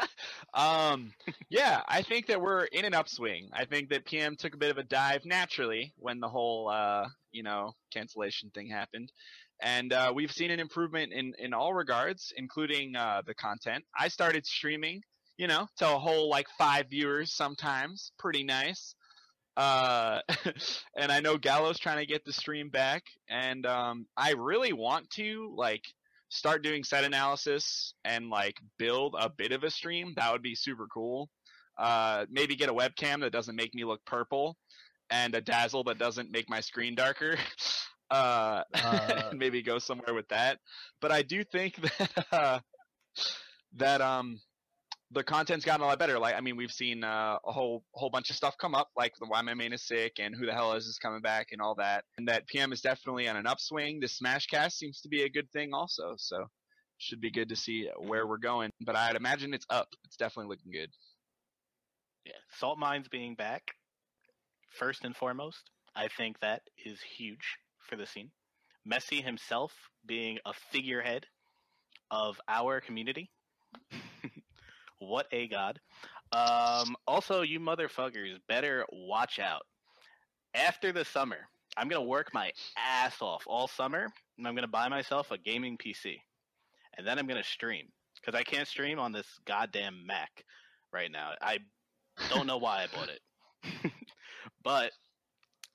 [0.55, 1.13] um,
[1.51, 3.51] yeah, I think that we're in an upswing.
[3.53, 7.07] I think that PM took a bit of a dive naturally when the whole, uh,
[7.33, 9.13] you know, cancellation thing happened,
[9.61, 13.85] and uh, we've seen an improvement in in all regards, including uh, the content.
[13.99, 15.03] I started streaming,
[15.37, 18.95] you know, to a whole like five viewers sometimes, pretty nice.
[19.55, 20.21] Uh,
[20.97, 25.11] and I know Gallo's trying to get the stream back, and um, I really want
[25.11, 25.85] to like
[26.31, 30.55] start doing set analysis and like build a bit of a stream, that would be
[30.55, 31.29] super cool.
[31.79, 34.57] Uh, maybe get a webcam that doesn't make me look purple
[35.11, 37.37] and a dazzle that doesn't make my screen darker.
[38.13, 40.59] Uh, Uh, maybe go somewhere with that.
[41.01, 42.59] But I do think that uh,
[43.77, 44.41] that um
[45.13, 46.19] the content's gotten a lot better.
[46.19, 49.13] Like I mean, we've seen uh, a whole whole bunch of stuff come up, like
[49.19, 51.61] the why my main is sick and who the hell is is coming back and
[51.61, 52.05] all that.
[52.19, 54.01] And that PM is definitely on an upswing.
[54.01, 56.15] The Smashcast seems to be a good thing also.
[56.17, 56.47] So
[56.99, 58.71] should be good to see where we're going.
[58.81, 59.89] But I'd imagine it's up.
[60.05, 60.91] It's definitely looking good.
[62.25, 63.63] Yeah, salt mines being back,
[64.79, 67.57] first and foremost, I think that is huge
[67.89, 68.31] for the scene.
[68.91, 69.73] Messi himself
[70.07, 71.27] being a figurehead
[72.11, 73.31] of our community.
[75.01, 75.81] What a god.
[76.33, 79.63] Um, also, you motherfuckers better watch out.
[80.55, 81.39] After the summer,
[81.77, 84.07] I'm going to work my ass off all summer,
[84.39, 86.17] and I'm going to buy myself a gaming PC.
[86.97, 87.87] And then I'm going to stream.
[88.15, 90.45] Because I can't stream on this goddamn Mac
[90.93, 91.31] right now.
[91.41, 91.59] I
[92.29, 93.93] don't know why I bought it.
[94.63, 94.93] but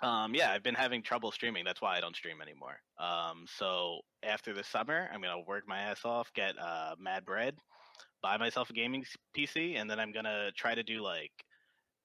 [0.02, 1.66] um, yeah, I've been having trouble streaming.
[1.66, 2.78] That's why I don't stream anymore.
[3.00, 7.56] Um, so after the summer, I'm gonna work my ass off, get uh, Mad Bread,
[8.26, 9.06] buy myself a gaming
[9.38, 11.32] PC, and then I'm gonna try to do like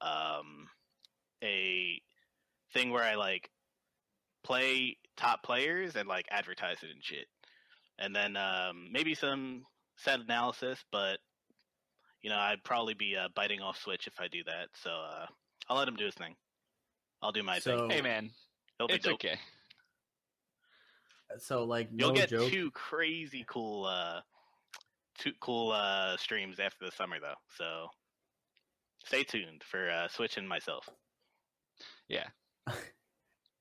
[0.02, 0.66] um,
[1.42, 1.98] a
[2.74, 3.48] thing where I like
[4.44, 7.26] play top players and like advertise it and shit,
[7.98, 9.62] and then um, maybe some
[9.96, 10.78] set analysis.
[10.92, 11.20] But
[12.20, 14.68] you know, I'd probably be uh, biting off Switch if I do that.
[14.74, 15.24] So uh,
[15.70, 16.34] I'll let him do his thing.
[17.22, 17.90] I'll do my So- thing.
[17.96, 18.30] Hey man,
[18.78, 19.14] It'll it's dope.
[19.14, 19.38] okay.
[21.38, 22.50] So like You'll get joke.
[22.50, 24.20] two crazy cool, uh,
[25.20, 27.34] two cool uh, streams after the summer though.
[27.56, 27.88] So
[29.04, 30.88] stay tuned for uh, Switch and myself.
[32.08, 32.26] Yeah.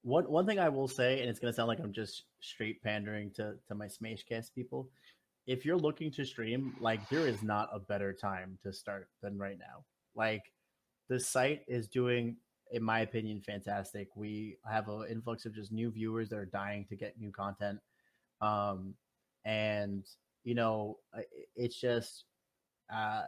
[0.01, 3.31] One one thing I will say, and it's gonna sound like I'm just straight pandering
[3.31, 4.87] to to my Smashcast people.
[5.45, 9.37] If you're looking to stream, like there is not a better time to start than
[9.37, 9.83] right now.
[10.15, 10.53] Like
[11.09, 12.37] the site is doing,
[12.71, 14.07] in my opinion, fantastic.
[14.15, 17.79] We have an influx of just new viewers that are dying to get new content,
[18.39, 18.93] um,
[19.43, 20.05] and
[20.49, 20.97] you know,
[21.55, 22.25] it's just.
[22.91, 23.21] Uh,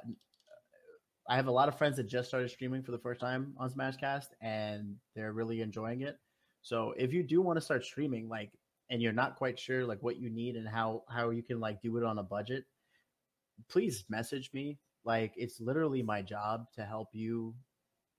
[1.30, 3.70] I have a lot of friends that just started streaming for the first time on
[3.70, 6.18] Smashcast, and they're really enjoying it.
[6.64, 8.52] So if you do want to start streaming, like,
[8.90, 11.80] and you're not quite sure like what you need and how how you can like
[11.84, 12.66] do it on a budget,
[13.70, 14.80] please message me.
[15.06, 17.54] Like, it's literally my job to help you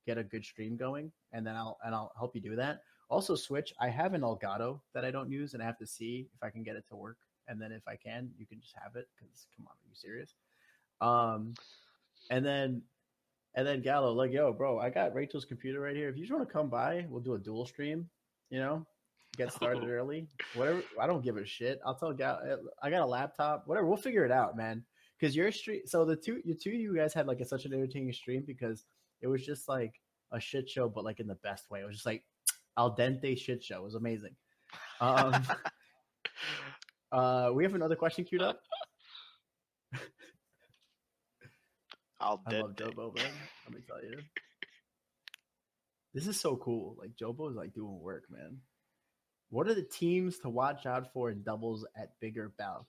[0.06, 2.82] get a good stream going, and then I'll and I'll help you do that.
[3.10, 6.28] Also, Switch, I have an Elgato that I don't use, and I have to see
[6.36, 7.18] if I can get it to work.
[7.48, 9.08] And then if I can, you can just have it.
[9.16, 10.34] Because come on, are you serious?
[11.00, 11.54] Um,
[12.30, 12.82] and then
[13.54, 16.08] and then Gallo, like, yo, bro, I got Rachel's computer right here.
[16.08, 18.08] If you just want to come by, we'll do a dual stream.
[18.50, 18.86] You know,
[19.36, 19.88] get started Oh.
[19.88, 20.28] early.
[20.54, 20.82] Whatever.
[21.00, 21.80] I don't give a shit.
[21.84, 22.58] I'll tell Gallo.
[22.82, 23.64] I got a laptop.
[23.66, 23.86] Whatever.
[23.86, 24.84] We'll figure it out, man.
[25.18, 25.82] Because your stream.
[25.86, 28.42] So the two, you two, of you guys had like a, such an entertaining stream
[28.46, 28.84] because
[29.20, 30.00] it was just like
[30.32, 31.80] a shit show, but like in the best way.
[31.80, 32.24] It was just like
[32.76, 33.76] al dente shit show.
[33.78, 34.34] It was amazing.
[35.00, 35.32] Um,
[37.12, 38.60] uh, we have another question queued up.
[42.20, 42.74] I'll I love.
[42.76, 43.26] Jobo, man.
[43.66, 44.18] Let me tell you.
[46.14, 46.96] This is so cool.
[46.98, 48.58] Like Jobo is like doing work, man.
[49.50, 52.86] What are the teams to watch out for in doubles at bigger Balk?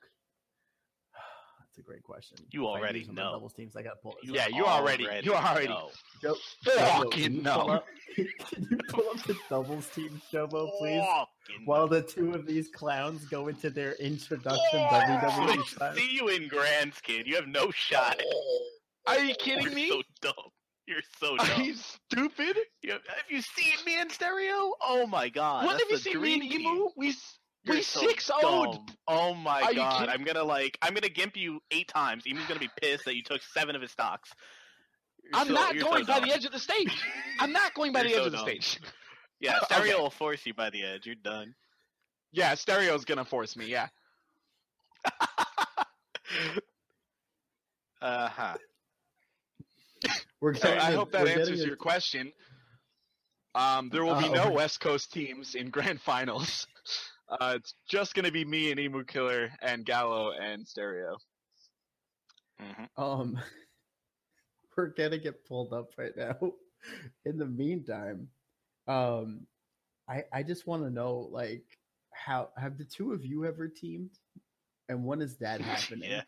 [1.76, 2.38] It's a great question.
[2.51, 3.32] You If already use them know.
[3.32, 3.76] Doubles teams.
[3.76, 4.15] I got to pull.
[4.21, 5.89] this Yeah, you already- you already- know.
[6.21, 7.63] Joe, Fucking can no.
[7.65, 7.84] Pull
[8.15, 11.01] can you pull up the doubles team, Shobo, please?
[11.03, 15.95] Fucking While the two of these clowns go into their introduction Oh, WWE style.
[15.95, 17.26] See you in Grands, kid.
[17.26, 18.21] You have no shot.
[19.07, 19.88] Are you kidding me?
[19.88, 20.03] You're me?
[20.21, 20.49] so dumb.
[20.86, 22.55] You're so Are you stupid?
[22.84, 24.74] You have, have you seen me in stereo?
[24.80, 25.65] Oh my god.
[25.65, 26.61] when that's have you the seen me dream and team.
[26.61, 26.89] Emu?
[26.97, 28.78] We s- You're we so six owed.
[29.07, 30.09] Oh my Are god.
[30.09, 32.26] I'm gonna like I'm gonna gimp you eight times.
[32.28, 34.30] Emu's gonna be pissed that you took seven of his stocks.
[35.24, 36.28] You're I'm so- not going so by dumb.
[36.30, 37.01] the edge of the stage.
[37.39, 38.47] I'm not going by You're the edge so of the dumb.
[38.47, 38.80] stage.
[39.39, 39.76] Yeah, Okay.
[39.76, 41.05] stereo will force you by the edge.
[41.05, 41.55] You're done.
[42.34, 43.68] Yeah, stereo's gonna force me.
[43.68, 43.88] Yeah.
[48.01, 48.55] uh huh.
[50.41, 52.34] We're So getting I a- hope that answers your question.
[53.55, 54.51] Um, there will be Uh, no.
[54.51, 56.68] West Coast teams in grand finals.
[57.40, 61.18] Uh, it's just gonna be me and Emu Killer and Gallo and Stereo.
[62.60, 63.40] hmm Um,
[64.78, 66.38] we're gonna get pulled up right now.
[67.26, 68.28] In the meantime,
[68.88, 69.48] um,
[70.10, 71.64] I I just want to know like
[72.14, 74.12] how have the two of you ever teamed,
[74.90, 76.12] and when is that happening?
[76.12, 76.24] Yeah.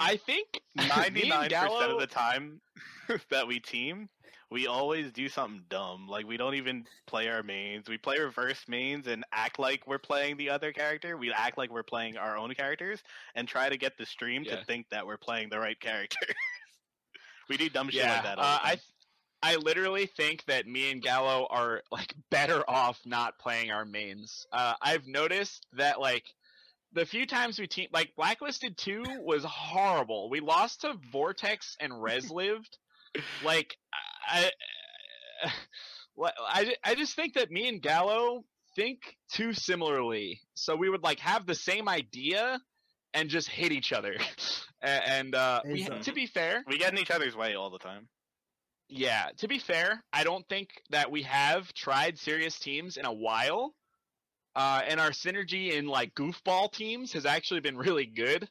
[0.00, 2.60] I think me Ninety and nine percent of the time
[3.30, 4.08] that we team,
[4.54, 6.06] we always do something dumb.
[6.08, 7.88] Like we don't even play our mains.
[7.88, 11.16] We play reverse mains and act like we're playing the other character.
[11.16, 13.02] We act like we're playing our own characters
[13.34, 14.56] and try to get the stream Yeah.
[14.60, 16.24] to think that we're playing the right character.
[17.48, 18.38] we do dumb shit yeah, like that.
[18.38, 18.80] Uh, I.
[19.42, 24.46] I literally think that me and Gallo are like better off not playing our mains.
[24.50, 26.24] Uh, I've noticed that like
[26.94, 30.30] the few times we team like Blacklisted 2 was horrible.
[30.30, 32.78] We lost to Vortex and Res lived.
[33.44, 33.76] Like
[34.26, 34.50] I,
[36.22, 38.44] I I I just think that me and Gallo
[38.76, 40.40] think too similarly.
[40.54, 42.60] So we would like have the same idea
[43.12, 44.16] and just hit each other.
[44.82, 47.70] And uh, we, Is, uh, to be fair, we get in each other's way all
[47.70, 48.06] the time.
[48.90, 53.12] yeah, to be fair, I don't think that we have tried serious teams in a
[53.12, 53.74] while.
[54.54, 58.46] Uh, and our synergy in like goofball teams has actually been really good.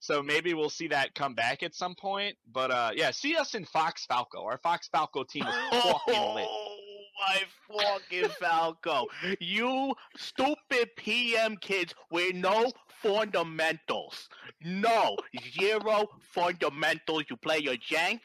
[0.00, 2.36] So maybe we'll see that come back at some point.
[2.52, 4.44] But uh, yeah, see us in Fox Falco.
[4.44, 6.46] Our Fox Falco team is fucking lit.
[6.48, 6.76] Oh
[7.18, 9.06] my fucking Falco!
[9.40, 12.70] You stupid PM kids with no
[13.02, 14.28] fundamentals.
[14.62, 15.16] No
[15.58, 17.24] zero fundamentals.
[17.30, 18.20] You play your jank,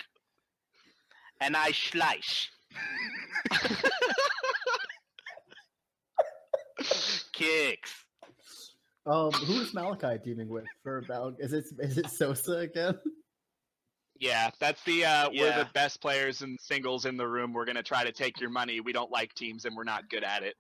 [1.40, 2.50] and I slice.
[7.34, 7.92] Kicks.
[9.06, 11.36] Um, who's Malachi teaming with for Val?
[11.40, 13.00] Is it is it Sosa again?
[14.20, 17.54] Yeah, that's the uh, we're the best players and singles in the room.
[17.54, 18.80] We're gonna try to take your money.
[18.80, 20.56] We don't like teams and we're not good at it.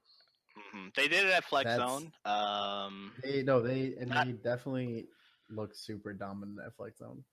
[0.73, 0.93] Mhm.
[0.95, 2.11] They did it at Flex That's- Zone.
[2.25, 5.07] Um, They no, they and Not- they definitely
[5.51, 7.23] look super dominant at Flex Zone.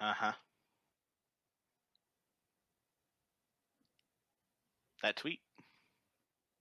[0.00, 0.32] uh huh.
[5.02, 5.40] That tweet.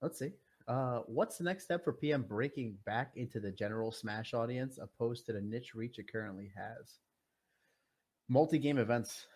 [0.01, 0.34] Let's see.
[0.68, 5.26] Uh, what's the next step for PM breaking back into the general Smash audience opposed
[5.26, 6.97] to the niche reach it currently has?
[8.30, 9.28] Multi-game events.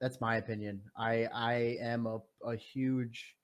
[0.00, 0.80] That's my opinion.
[0.96, 3.34] I I am a, a huge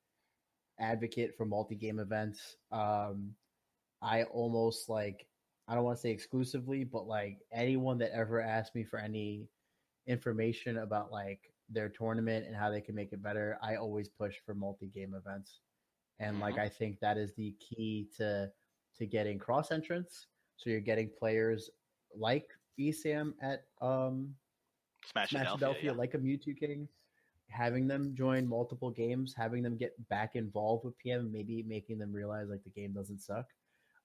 [0.80, 2.56] advocate for multi-game events.
[2.70, 3.34] Um,
[4.00, 5.26] I almost like
[5.68, 9.46] I don't want to say exclusively, but like anyone that ever asked me for any
[10.06, 14.36] information about like their tournament and how they can make it better, I always push
[14.44, 15.60] for multi-game events
[16.22, 18.50] and like I think that is the key to
[18.98, 20.26] to getting cross entrance.
[20.56, 21.70] So you're getting players
[22.16, 22.46] like
[22.78, 24.34] ESAM at um,
[25.10, 25.92] Smash, Smashadelphia, Adelphia, yeah.
[25.92, 26.88] like a Mewtwo King,
[27.48, 32.12] having them join multiple games, having them get back involved with PM, maybe making them
[32.12, 33.46] realize like the game doesn't suck.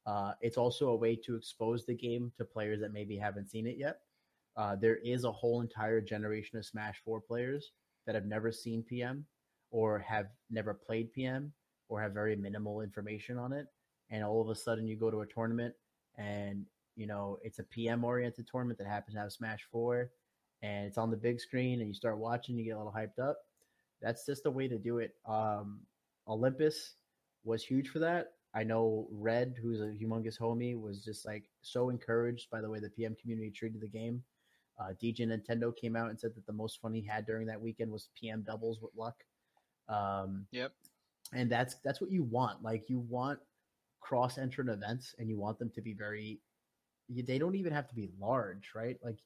[0.07, 3.68] Uh, it's also a way to expose the game to players that maybe haven't seen
[3.68, 3.99] it yet.
[4.55, 7.74] Uh, there is a whole entire generation of Smash 4 players
[8.05, 9.26] that have never seen PM
[9.70, 11.51] or have never played PM
[11.90, 13.68] or have very minimal information on it.
[14.10, 15.74] And all of a sudden, you go to a tournament
[16.18, 16.66] and
[16.96, 20.10] you know it's a PM oriented tournament that happens to have Smash 4
[20.64, 23.20] and it's on the big screen and you start watching, you get a little hyped
[23.20, 23.38] up.
[24.02, 25.16] That's just a way to do it.
[25.26, 25.82] Um,
[26.28, 26.94] Olympus
[27.44, 28.34] was huge for that.
[28.54, 32.80] I know Red, who's a humongous homie, was just like so encouraged by the way
[32.80, 34.24] the PM community treated the game.
[34.80, 37.60] Uh, DJ Nintendo came out and said that the most fun he had during that
[37.60, 39.24] weekend was PM doubles with luck.
[39.90, 40.74] Um, Yep.
[41.34, 42.64] And that's that's what you want.
[42.64, 43.40] Like you want
[44.00, 46.40] cross entrant events, and you want them to be very.
[47.10, 48.98] They don't even have to be large, right?
[49.04, 49.20] Like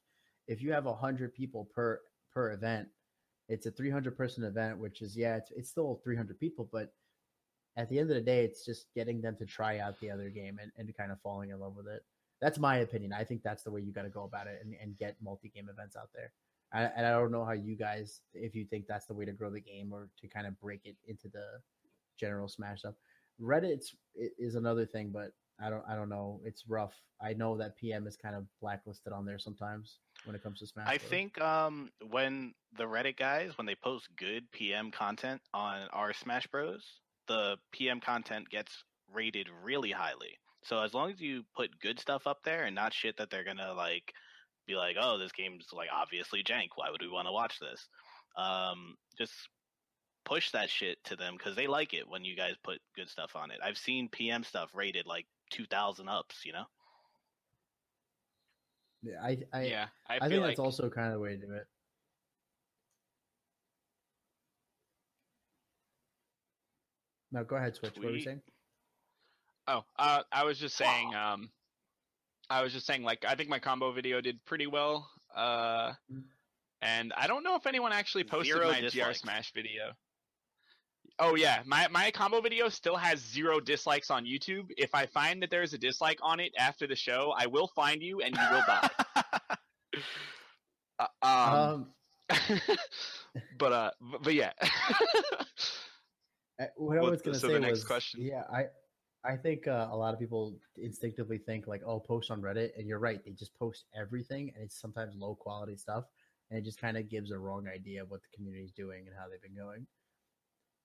[0.48, 2.00] if you have a hundred people per
[2.32, 2.88] per event,
[3.48, 6.92] it's a 300 person event, which is yeah, it's it's still 300 people, but
[7.76, 10.28] at the end of the day, it's just getting them to try out the other
[10.28, 12.02] game and, and kind of falling in love with it.
[12.40, 13.12] that's my opinion.
[13.12, 15.48] I think that's the way you got to go about it and, and get multi
[15.54, 16.32] game events out there.
[16.72, 19.32] I, and I don't know how you guys, if you think that's the way to
[19.32, 21.60] grow the game or to kind of break it into the
[22.18, 22.94] general Smash stuff.
[23.40, 23.82] Reddit
[24.14, 26.40] is another thing, but I don't I don't know.
[26.44, 26.94] It's rough.
[27.20, 30.66] I know that PM is kind of blacklisted on there sometimes when it comes to
[30.66, 30.88] Smash.
[30.88, 36.12] I think um, when the Reddit guys when they post good PM content on our
[36.12, 36.84] Smash Bros,
[37.28, 40.38] the PM content gets rated really highly.
[40.64, 43.44] So as long as you put good stuff up there and not shit that they're
[43.44, 44.12] gonna like
[44.66, 46.68] be like, oh, this game's like obviously jank.
[46.76, 47.88] Why would we want to watch this?
[48.36, 49.32] Um, just
[50.24, 53.36] push that shit to them because they like it when you guys put good stuff
[53.36, 53.58] on it.
[53.62, 56.44] I've seen PM stuff rated like two thousand ups.
[56.44, 56.64] You know.
[59.02, 60.50] Yeah, I, I yeah, I, I think like...
[60.50, 61.66] that's also kind of the way to do it.
[67.32, 67.94] No, go ahead, Switch.
[67.94, 68.04] Tweet.
[68.04, 68.42] What were you saying?
[69.66, 71.14] Oh, uh, I was just saying.
[71.14, 71.50] Um,
[72.50, 75.08] I was just saying, like, I think my combo video did pretty well.
[75.34, 76.22] Uh, mm.
[76.82, 79.20] and I don't know if anyone actually posted Zero my dislikes.
[79.20, 79.92] GR Smash video.
[81.18, 84.70] Oh yeah, my my combo video still has zero dislikes on YouTube.
[84.76, 87.68] If I find that there is a dislike on it after the show, I will
[87.68, 88.90] find you and you will die.
[90.98, 91.86] uh, um,
[92.30, 92.60] um
[93.58, 94.52] but uh, but, but yeah.
[96.60, 98.20] Uh, what I was going to so say was, question.
[98.20, 98.66] yeah, I
[99.24, 102.86] I think uh, a lot of people instinctively think like, oh, post on Reddit, and
[102.86, 103.24] you're right.
[103.24, 106.04] They just post everything, and it's sometimes low quality stuff,
[106.50, 109.04] and it just kind of gives a wrong idea of what the community is doing
[109.06, 109.86] and how they've been going.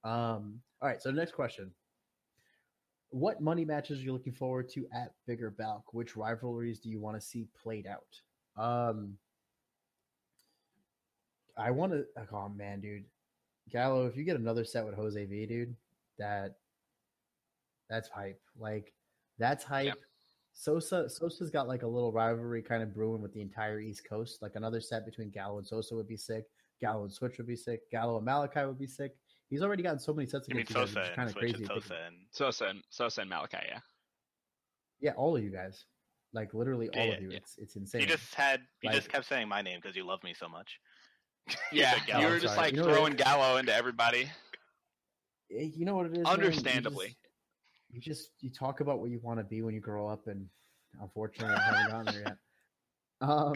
[0.03, 1.71] Um, all right, so next question.
[3.09, 5.93] What money matches are you looking forward to at Bigger Balk?
[5.93, 8.61] Which rivalries do you want to see played out?
[8.61, 9.17] Um,
[11.57, 12.05] I want to.
[12.33, 13.05] Oh man, dude,
[13.71, 15.75] Gallo, if you get another set with Jose V, dude,
[16.19, 16.55] that
[17.89, 18.41] that's hype.
[18.59, 18.93] Like
[19.39, 19.85] that's hype.
[19.85, 19.97] Yep.
[20.53, 24.41] Sosa Sosa's got like a little rivalry kind of brewing with the entire East Coast.
[24.41, 26.45] Like another set between Gallo and Sosa would be sick.
[26.81, 27.89] Gallo and Switch would be sick.
[27.91, 29.15] Gallo and Malachi would be sick.
[29.49, 31.65] He's already gotten so many sets against you, mean, Sosa kind of crazy.
[31.65, 33.79] Sosa and Sosa and Sosa and Malachi, yeah.
[34.99, 35.85] Yeah, all of you guys.
[36.33, 37.29] Like literally all yeah, of you.
[37.31, 37.37] Yeah.
[37.37, 38.01] It's it's insane.
[38.01, 40.49] You just had you like, just kept saying my name because you love me so
[40.49, 40.79] much.
[41.71, 44.29] Yeah, you were just like you know throwing Gallo into everybody.
[45.49, 46.25] Eh, you know what it is?
[46.25, 47.15] Understandably.
[47.89, 50.09] You just, you just you talk about what you want to be when you grow
[50.09, 50.45] up, and
[51.01, 52.37] unfortunately, I haven't gotten there yet.
[53.19, 53.55] Um.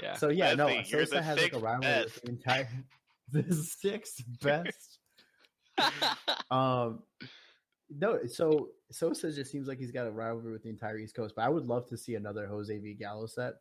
[0.00, 0.16] Yeah.
[0.16, 0.82] So yeah, no.
[0.84, 2.68] Sosa has like a rivalry with the entire
[3.32, 4.93] the sixth best
[6.50, 7.02] um,
[7.90, 11.34] no, so Sosa just seems like he's got a rivalry with the entire East Coast.
[11.36, 13.54] But I would love to see another Jose V Gallo set,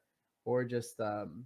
[0.45, 1.45] or just um,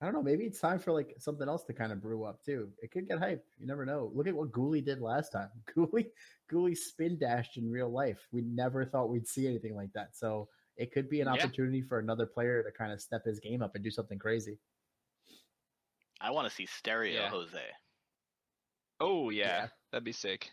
[0.00, 0.22] I don't know.
[0.22, 2.70] Maybe it's time for like something else to kind of brew up too.
[2.82, 3.44] It could get hype.
[3.58, 4.10] You never know.
[4.14, 5.50] Look at what Gooley did last time.
[5.74, 6.10] Gooley,
[6.48, 8.26] Gooley spin dashed in real life.
[8.32, 10.16] We never thought we'd see anything like that.
[10.16, 11.34] So it could be an yeah.
[11.34, 14.58] opportunity for another player to kind of step his game up and do something crazy.
[16.22, 17.28] I want to see stereo yeah.
[17.28, 17.60] Jose.
[19.00, 19.66] Oh yeah, yeah.
[19.92, 20.50] that'd be sick.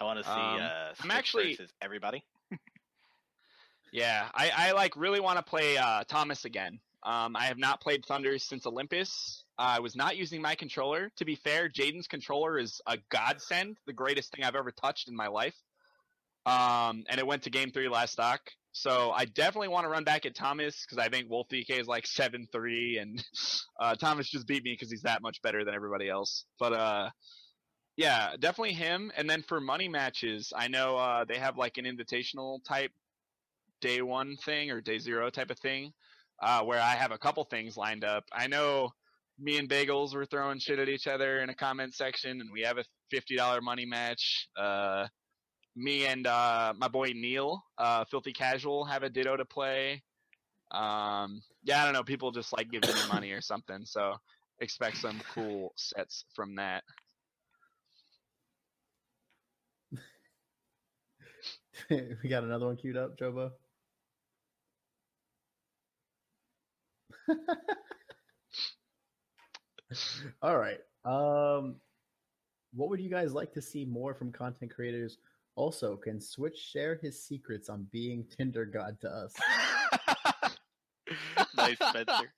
[0.00, 0.30] I want to see.
[0.30, 2.24] Um, uh, I'm actually everybody.
[3.92, 6.80] yeah, I, I like really want to play uh, Thomas again.
[7.04, 9.44] Um, I have not played Thunder since Olympus.
[9.58, 11.10] I was not using my controller.
[11.16, 15.16] To be fair, Jaden's controller is a godsend, the greatest thing I've ever touched in
[15.16, 15.56] my life.
[16.46, 18.40] Um, and it went to game three last stock.
[18.72, 21.86] So I definitely want to run back at Thomas because I think Wolf DK is
[21.86, 23.22] like seven three, and
[23.80, 26.46] uh, Thomas just beat me because he's that much better than everybody else.
[26.58, 27.10] But uh,
[27.96, 29.12] yeah, definitely him.
[29.16, 32.90] And then for money matches, I know uh, they have like an invitational type
[33.82, 35.92] day one thing or day zero type of thing,
[36.42, 38.24] uh, where I have a couple things lined up.
[38.32, 38.90] I know
[39.38, 42.62] me and Bagels were throwing shit at each other in a comment section, and we
[42.62, 44.48] have a fifty dollar money match.
[45.74, 50.02] Me and uh, my boy Neil, uh, Filthy Casual, have a Ditto to play.
[50.70, 52.02] Um, yeah, I don't know.
[52.02, 54.14] People just like giving me money or something, so
[54.60, 56.84] expect some cool sets from that.
[61.90, 63.52] we got another one queued up, Jobo.
[70.42, 70.78] All right.
[71.04, 71.76] Um,
[72.72, 75.18] what would you guys like to see more from content creators
[75.54, 79.34] also, can Switch share his secrets on being Tinder God to us?
[81.56, 82.32] nice, Spencer.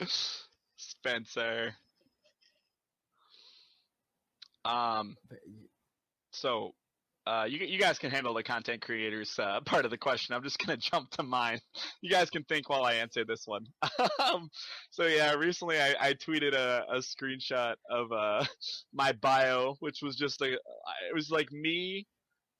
[0.76, 1.74] Spencer.
[4.64, 5.16] Um.
[6.32, 6.74] So
[7.30, 10.34] uh, you you guys can handle the content creators uh, part of the question.
[10.34, 11.60] I'm just gonna jump to mine.
[12.02, 13.66] You guys can think while I answer this one.
[14.24, 14.50] um,
[14.90, 18.44] so yeah, recently I, I tweeted a, a screenshot of uh,
[18.92, 22.06] my bio, which was just like it was like me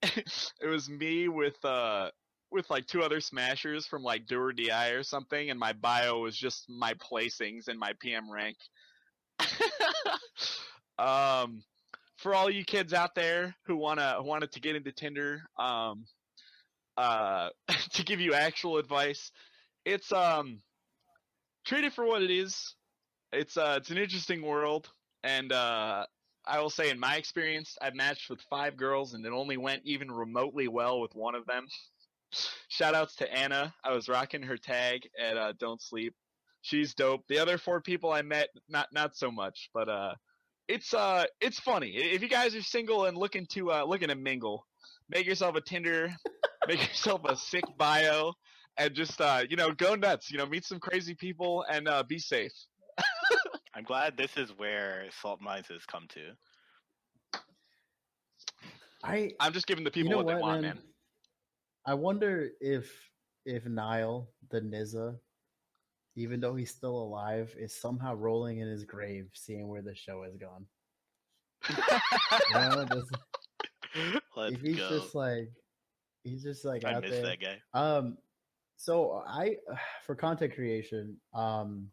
[0.02, 2.10] it was me with uh
[2.50, 6.20] with like two other smashers from like do or di or something, and my bio
[6.20, 8.56] was just my placings and my PM rank.
[10.98, 11.62] um,
[12.20, 16.04] for all you kids out there who wanna wanted to get into Tinder, um,
[16.96, 17.48] uh,
[17.94, 19.32] to give you actual advice,
[19.84, 20.60] it's um,
[21.66, 22.74] treat it for what it is.
[23.32, 24.88] It's uh, it's an interesting world,
[25.22, 26.04] and uh,
[26.44, 29.82] I will say, in my experience, I've matched with five girls, and it only went
[29.84, 31.66] even remotely well with one of them.
[32.68, 33.74] Shout outs to Anna.
[33.84, 36.14] I was rocking her tag at uh, Don't Sleep.
[36.62, 37.22] She's dope.
[37.28, 40.14] The other four people I met, not not so much, but uh,
[40.70, 41.96] it's uh, it's funny.
[41.96, 44.66] If you guys are single and looking to uh, looking to mingle,
[45.08, 46.10] make yourself a Tinder,
[46.68, 48.32] make yourself a sick bio,
[48.78, 50.30] and just uh, you know, go nuts.
[50.30, 52.52] You know, meet some crazy people and uh, be safe.
[53.74, 57.40] I'm glad this is where Salt Mines has come to.
[59.02, 60.78] I I'm just giving the people you know what, they want, man.
[61.84, 62.92] I wonder if
[63.44, 65.16] if Niall the Nizza,
[66.20, 70.22] even though he's still alive, is somehow rolling in his grave, seeing where the show
[70.22, 70.66] has gone.
[71.68, 71.76] You
[72.54, 73.16] know, just-
[74.54, 74.88] if he's go.
[74.88, 75.50] just like
[76.22, 77.22] he's just like I out miss there.
[77.22, 77.56] that guy.
[77.74, 78.18] Um,
[78.76, 79.56] so I
[80.06, 81.88] for content creation, um,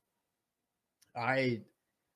[1.15, 1.61] I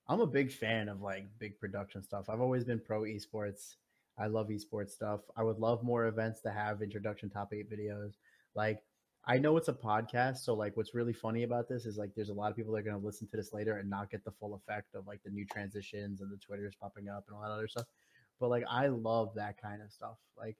[0.07, 2.29] I'm a big fan of like big production stuff.
[2.29, 3.75] I've always been pro esports.
[4.19, 5.21] I love esports stuff.
[5.35, 8.13] I would love more events to have introduction top eight videos.
[8.55, 8.83] Like
[9.25, 12.29] I know it's a podcast, so like what's really funny about this is like there's
[12.29, 14.23] a lot of people that are going to listen to this later and not get
[14.23, 17.43] the full effect of like the new transitions and the Twitters popping up and all
[17.43, 17.85] that other stuff.
[18.39, 20.17] But like I love that kind of stuff.
[20.35, 20.57] Like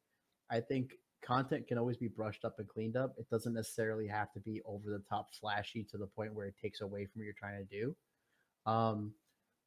[0.51, 0.93] I think
[1.23, 3.15] content can always be brushed up and cleaned up.
[3.17, 6.55] It doesn't necessarily have to be over the top flashy to the point where it
[6.61, 7.95] takes away from what you're trying to do.
[8.71, 9.13] Um,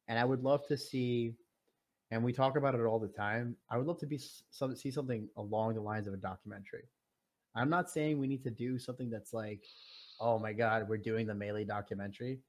[0.07, 1.33] and I would love to see,
[2.11, 3.55] and we talk about it all the time.
[3.69, 4.19] I would love to be
[4.51, 6.85] some, see something along the lines of a documentary.
[7.55, 9.63] I'm not saying we need to do something that's like,
[10.19, 12.39] oh my god, we're doing the melee documentary.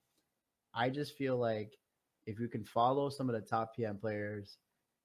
[0.75, 1.73] I just feel like
[2.27, 4.59] if you can follow some of the top PM players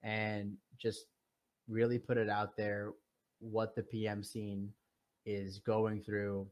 [0.04, 1.06] and just
[1.68, 2.94] really put it out there
[3.40, 4.70] what the PM scene
[5.26, 6.48] is going through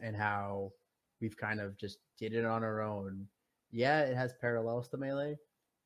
[0.00, 0.72] and how
[1.20, 3.26] we've kind of just did it on our own.
[3.72, 5.36] Yeah, it has parallels to Melee,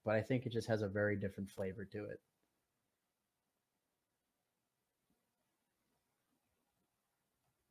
[0.04, 2.20] but I think it just has a very different flavor to it.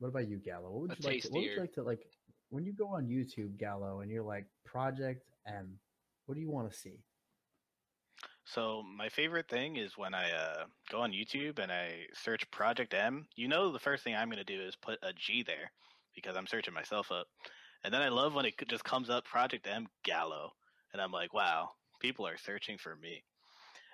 [0.02, 0.68] What about you, Gallo?
[0.68, 1.22] What would you like?
[1.22, 2.06] To, what would you like to like
[2.50, 5.78] when you go on YouTube, Gallo, and you're like Project M?
[6.26, 6.98] What do you want to see?
[8.44, 12.94] So my favorite thing is when I uh, go on YouTube and I search Project
[12.94, 13.28] M.
[13.36, 15.70] You know, the first thing I'm going to do is put a G there
[16.16, 17.28] because I'm searching myself up,
[17.84, 20.50] and then I love when it just comes up Project M Gallo,
[20.92, 21.70] and I'm like, wow,
[22.00, 23.22] people are searching for me.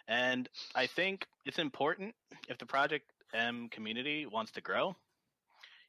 [0.09, 2.14] And I think it's important
[2.48, 4.97] if the Project M community wants to grow,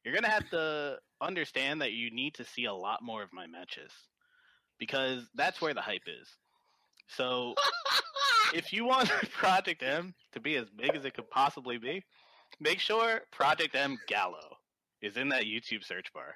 [0.04, 3.32] you're going to have to understand that you need to see a lot more of
[3.32, 3.92] my matches
[4.78, 6.28] because that's where the hype is.
[7.08, 7.54] So
[8.54, 12.02] if you want Project M to be as big as it could possibly be,
[12.60, 14.56] make sure Project M Gallo
[15.02, 16.34] is in that YouTube search bar.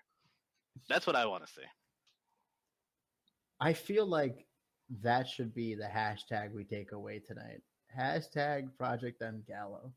[0.89, 1.67] That's what I want to see.
[3.61, 4.47] I feel like
[5.03, 7.63] that should be the hashtag we take away tonight.
[7.99, 9.93] Hashtag Project M Gallo.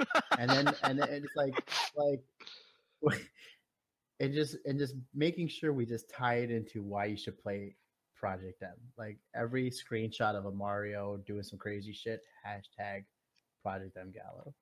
[0.38, 1.54] and then and then it's like
[1.96, 2.22] like
[4.20, 7.76] and just and just making sure we just tie it into why you should play
[8.16, 8.74] Project M.
[8.96, 13.04] Like every screenshot of a Mario doing some crazy shit, hashtag
[13.62, 14.54] Project M Gallo.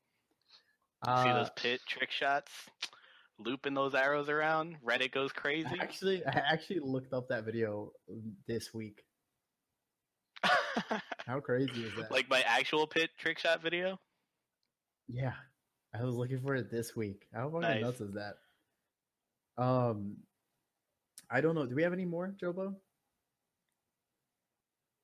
[1.22, 2.52] see Uh, those pit trick shots,
[3.38, 4.76] looping those arrows around.
[4.86, 5.76] Reddit goes crazy.
[5.80, 7.92] actually, I actually looked up that video
[8.46, 9.02] this week.
[11.26, 12.10] How crazy is that?
[12.10, 13.98] like my actual pit trick shot video.
[15.08, 15.32] Yeah,
[15.94, 17.26] I was looking for it this week.
[17.32, 17.82] How fucking Nice.
[17.82, 18.36] nuts is that?
[19.62, 20.16] Um,
[21.30, 21.66] I don't know.
[21.66, 22.74] Do we have any more, Jobo?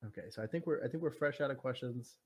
[0.05, 2.17] Okay, so I think we're I think we're fresh out of questions,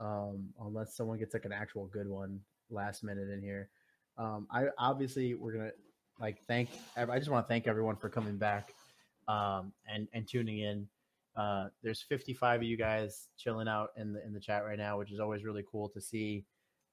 [0.00, 3.70] um, unless someone gets like an actual good one last minute in here.
[4.18, 5.70] Um, I obviously we're gonna
[6.18, 6.70] like thank.
[6.96, 8.74] I just want to thank everyone for coming back,
[9.28, 10.88] um, and and tuning in.
[11.36, 14.98] Uh, there's 55 of you guys chilling out in the in the chat right now,
[14.98, 16.44] which is always really cool to see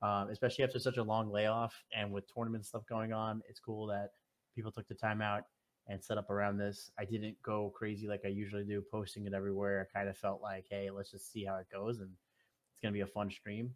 [0.01, 3.41] um, especially after such a long layoff and with tournament stuff going on.
[3.49, 4.11] It's cool that
[4.55, 5.43] people took the time out
[5.87, 6.91] and set up around this.
[6.99, 9.87] I didn't go crazy like I usually do, posting it everywhere.
[9.87, 12.93] I kind of felt like, hey, let's just see how it goes, and it's gonna
[12.93, 13.73] be a fun stream.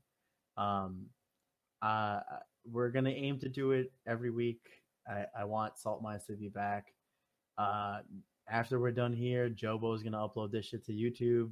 [0.58, 1.06] Um,
[1.82, 2.20] uh,
[2.70, 4.62] we're gonna aim to do it every week.
[5.08, 6.88] I, I want Salt Mines to be back.
[7.58, 8.00] Uh,
[8.50, 11.52] after we're done here, Jobo is gonna upload this shit to YouTube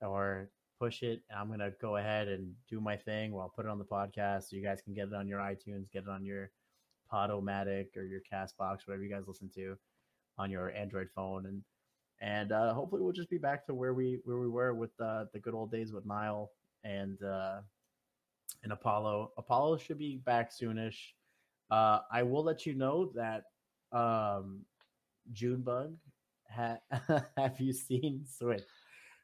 [0.00, 0.48] or
[0.82, 1.22] push it.
[1.34, 4.50] I'm gonna go ahead and do my thing where I'll put it on the podcast,
[4.50, 6.50] so you guys can get it on your iTunes, get it on your
[7.12, 9.76] Podomatic or your Castbox, whatever you guys listen to,
[10.38, 11.62] on your Android phone, and
[12.20, 15.26] and uh, hopefully we'll just be back to where we where we were with uh,
[15.32, 16.50] the good old days with Niall
[16.82, 17.60] and uh,
[18.64, 19.30] and Apollo.
[19.38, 20.98] Apollo should be back soonish.
[21.70, 23.44] Uh, I will let you know that
[23.96, 24.62] um,
[25.32, 25.94] Junebug.
[26.50, 26.80] Ha-
[27.36, 28.62] have you seen Switch?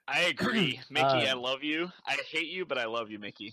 [0.09, 1.07] I agree, Mickey.
[1.07, 1.91] Uh, I love you.
[2.07, 3.53] I hate you, but I love you, Mickey.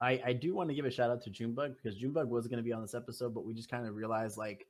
[0.00, 2.58] I, I do want to give a shout out to Junebug because Junebug was going
[2.58, 4.66] to be on this episode, but we just kind of realized like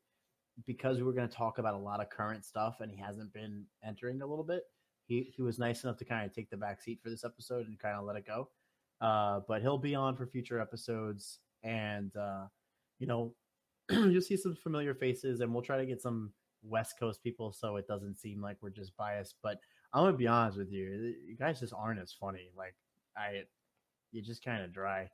[0.67, 3.33] because we were going to talk about a lot of current stuff and he hasn't
[3.33, 4.63] been entering a little bit,
[5.07, 7.67] he, he was nice enough to kind of take the back seat for this episode
[7.67, 8.49] and kind of let it go.
[9.01, 12.45] Uh, but he'll be on for future episodes and, uh,
[13.01, 13.35] you know,
[13.91, 16.33] you'll see some familiar faces and we'll try to get some
[16.63, 19.35] West Coast people so it doesn't seem like we're just biased.
[19.43, 19.59] But
[19.95, 22.51] I'm gonna be honest with you, you guys just aren't as funny.
[22.59, 22.75] Like
[23.17, 23.45] I,
[24.11, 25.09] you're just kind of dry.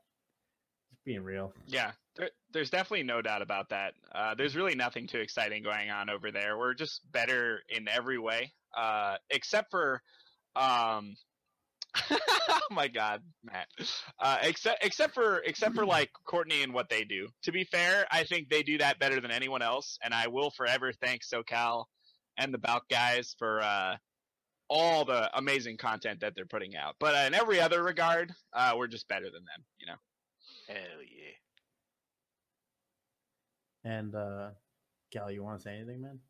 [0.90, 1.52] Just being real.
[1.66, 3.93] Yeah, there, there's definitely no doubt about that.
[4.11, 6.57] Uh, there's really nothing too exciting going on over there.
[6.59, 10.02] We're just better in every way, uh, except for,
[10.57, 11.15] um,
[12.11, 13.66] oh my God, Matt.
[14.19, 17.28] Uh, except except for except for like Courtney and what they do.
[17.43, 20.51] To be fair, I think they do that better than anyone else, and I will
[20.51, 21.85] forever thank SoCal
[22.39, 23.97] and the Balk guys for uh,
[24.70, 26.94] all the amazing content that they're putting out.
[26.98, 29.64] But uh, in every other regard, uh, we're just better than them.
[29.78, 29.97] You know.
[30.68, 31.02] Hell
[33.84, 33.90] yeah.
[33.92, 34.51] And uh
[35.12, 36.20] Gal, you want to say anything, man?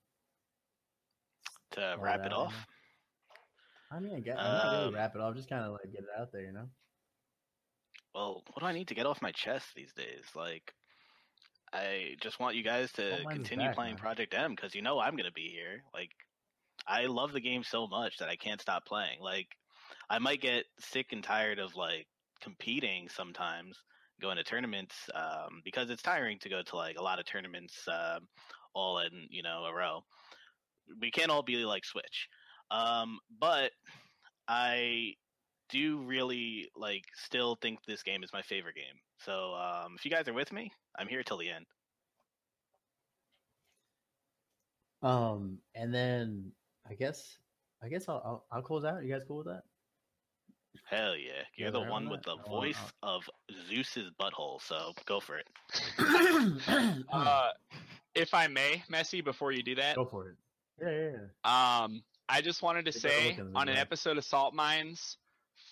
[1.72, 3.96] To Or wrap it off, know?
[3.96, 5.92] I mean, I guess I'm not really Um, wrap it off, just kind of like
[5.92, 6.68] get it out there, you know.
[8.14, 10.24] well, what do I need to get off my chest these days?
[10.34, 10.72] Like,
[11.72, 14.00] I just want you guys to All mine's continue back, playing man.
[14.00, 15.82] Project M because you know I'm gonna be here.
[15.92, 16.10] Like,
[16.86, 19.20] I love the game so much that I can't stop playing.
[19.20, 19.48] Like,
[20.08, 22.06] I might get sick and tired of like
[22.40, 23.78] competing sometimes,
[24.20, 27.74] going to tournaments um, because it's tiring to go to like a lot of tournaments
[27.88, 28.26] um,
[28.74, 30.00] all in you know a row.
[31.00, 32.28] We can't all be like Switch,
[32.70, 33.70] um, but
[34.48, 35.14] I
[35.70, 38.98] do really like still think this game is my favorite game.
[39.24, 41.66] So um, if you guys are with me, I'm here till the end.
[45.02, 46.52] Um, and then
[46.90, 47.38] I guess
[47.82, 49.02] I guess I'll I'll, I'll close out.
[49.04, 49.62] You guys cool with that?
[50.88, 52.10] Hell yeah, you're Yeah, the they're on one that.
[52.12, 53.22] with the I wanna- voice of
[53.68, 54.60] Zeus's butthole.
[54.62, 55.46] So go for it.
[57.12, 57.48] Uh,
[58.14, 60.36] if I may, Messi, before you do that, Go for it.
[60.80, 61.10] Yeah, yeah,
[61.44, 61.82] yeah.
[61.84, 63.80] Um, I just wanted to Take say at the on an video.
[63.82, 65.16] episode of Salt Mines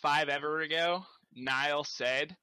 [0.02, 1.04] five ever ago,
[1.34, 2.36] Niall said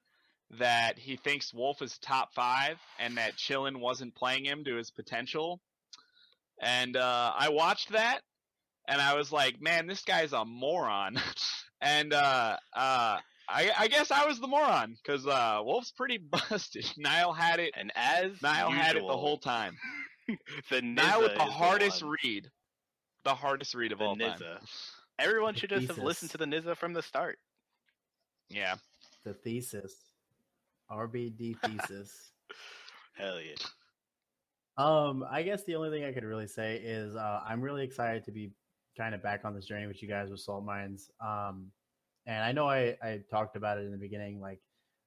[0.58, 4.90] that he thinks Wolf is top five and that Chillin wasn't playing him to his
[4.90, 5.60] potential.
[6.60, 8.20] And uh, I watched that
[8.88, 11.20] and I was like, man, this guy's a moron.
[11.80, 13.18] and uh, uh,
[13.48, 16.18] I, I guess I was the moron because uh, Wolf's pretty
[16.50, 16.86] busted.
[16.96, 17.72] Niall had it.
[17.76, 19.76] And as Niall had it the whole time.
[20.70, 22.16] the Niall with the hardest one.
[22.24, 22.50] read.
[23.24, 24.30] The hardest read of The all time.
[24.30, 24.60] Nizza.
[25.18, 27.38] Everyone The should just have listened to the Nizza from the start.
[28.48, 28.76] Yeah.
[29.24, 29.92] The thesis,
[30.90, 32.30] RBD thesis.
[33.16, 33.54] Hell yeah.
[34.78, 38.24] Um, I guess the only thing I could really say is uh, I'm really excited
[38.24, 38.50] to be
[38.96, 41.10] kind of back on this journey with you guys with Salt Mines.
[41.20, 41.70] Um,
[42.26, 44.40] and I know I, I talked about it in the beginning.
[44.40, 44.60] Like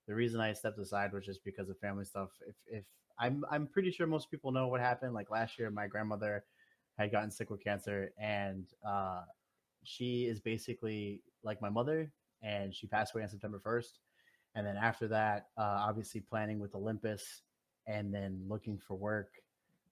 [0.07, 2.29] the reason I stepped aside was just because of family stuff.
[2.47, 2.85] If if
[3.19, 5.13] I'm I'm pretty sure most people know what happened.
[5.13, 6.45] Like last year, my grandmother
[6.97, 9.21] had gotten sick with cancer, and uh,
[9.83, 12.11] she is basically like my mother,
[12.41, 13.99] and she passed away on September 1st.
[14.55, 17.43] And then after that, uh, obviously planning with Olympus,
[17.87, 19.29] and then looking for work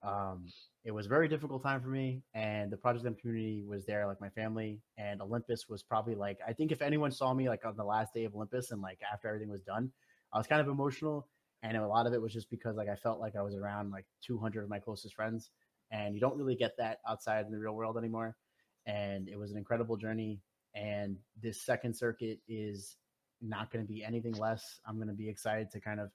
[0.04, 0.46] um,
[0.86, 4.08] it was a very difficult time for me and the project M community was there
[4.08, 7.66] like my family and olympus was probably like i think if anyone saw me like
[7.66, 9.92] on the last day of olympus and like after everything was done
[10.34, 11.28] i was kind of emotional
[11.64, 13.92] and a lot of it was just because like i felt like i was around
[13.92, 15.50] like 200 of my closest friends
[15.92, 18.36] and you don't really get that outside in the real world anymore
[18.86, 20.40] and it was an incredible journey
[20.76, 22.98] and this second circuit is
[23.42, 24.80] not going to be anything less.
[24.86, 26.12] I'm going to be excited to kind of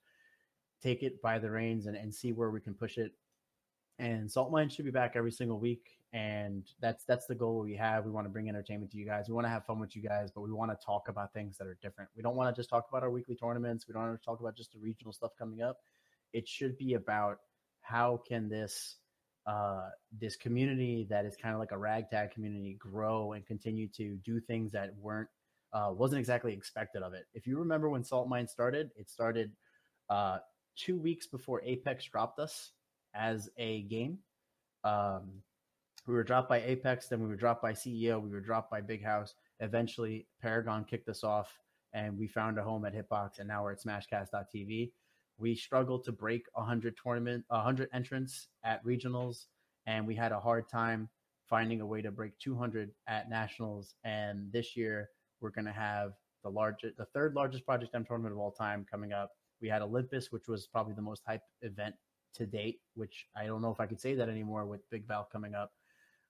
[0.82, 3.12] take it by the reins and, and see where we can push it
[4.02, 7.76] and Salt Mine should be back every single week, and that's that's the goal we
[7.76, 8.04] have.
[8.04, 9.28] We want to bring entertainment to you guys.
[9.28, 11.56] We want to have fun with you guys, but we want to talk about things
[11.58, 12.10] that are different.
[12.16, 13.86] We don't want to just talk about our weekly tournaments.
[13.86, 15.78] We don't want to talk about just the regional stuff coming up.
[16.32, 17.38] It should be about
[17.80, 18.96] how can this
[19.46, 24.16] uh, this community that is kind of like a ragtag community grow and continue to
[24.24, 25.28] do things that weren't
[25.72, 27.26] uh, wasn't exactly expected of it.
[27.34, 29.52] If you remember when Salt Mine started, it started
[30.10, 30.38] uh,
[30.74, 32.72] two weeks before Apex dropped us
[33.14, 34.18] as a game.
[34.84, 35.42] Um,
[36.06, 38.80] we were dropped by Apex, then we were dropped by CEO, we were dropped by
[38.80, 41.56] Big House, Eventually, Paragon kicked us off,
[41.92, 44.90] and we found a home at Hitbox, and now we're at Smashcast.tv.
[45.38, 49.46] We struggled to break 100 tournament, 100 entrants at regionals,
[49.86, 51.08] and we had a hard time
[51.48, 53.94] finding a way to break 200 at nationals.
[54.02, 55.10] And this year,
[55.40, 58.84] we're going to have the largest, the third largest Project M tournament of all time
[58.90, 59.30] coming up.
[59.60, 61.94] We had Olympus, which was probably the most hype event
[62.34, 65.28] to date, which I don't know if I could say that anymore with Big Val
[65.30, 65.72] coming up.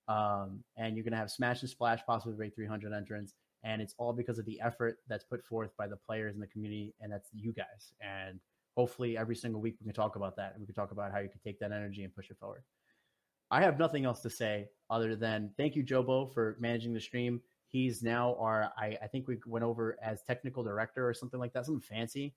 [0.08, 3.34] Um, and you're going to have Smash and Splash, possibly break 300 entrants.
[3.64, 6.48] And it's all because of the effort that's put forth by the players in the
[6.48, 7.92] community, and that's you guys.
[8.00, 8.40] And
[8.76, 11.20] hopefully, every single week we can talk about that, and we can talk about how
[11.20, 12.64] you can take that energy and push it forward.
[13.52, 17.40] I have nothing else to say other than thank you, Jobo, for managing the stream.
[17.68, 21.52] He's now our, I, I think we went over as technical director or something like
[21.52, 22.34] that, something fancy.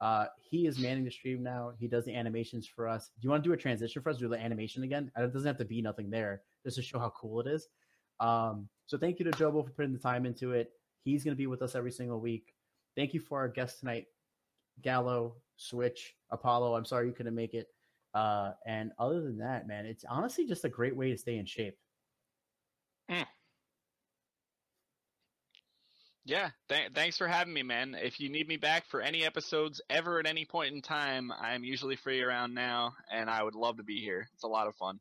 [0.00, 1.72] Uh, he is manning the stream now.
[1.78, 3.10] He does the animations for us.
[3.20, 4.18] Do you want to do a transition for us?
[4.18, 5.10] Do the animation again?
[5.16, 7.68] It doesn't have to be nothing there, just to show how cool it is.
[8.20, 10.72] Um, so thank you to Jobo for putting the time into it.
[11.04, 12.54] He's going to be with us every single week.
[12.96, 14.06] Thank you for our guest tonight,
[14.82, 16.76] Gallo, Switch, Apollo.
[16.76, 17.68] I'm sorry you couldn't make it.
[18.14, 21.46] Uh, and other than that, man, it's honestly just a great way to stay in
[21.46, 21.76] shape.
[23.10, 23.26] Mm.
[26.26, 27.94] Yeah, th- thanks for having me, man.
[28.00, 31.64] If you need me back for any episodes ever at any point in time, I'm
[31.64, 34.26] usually free around now, and I would love to be here.
[34.32, 35.00] It's a lot of fun.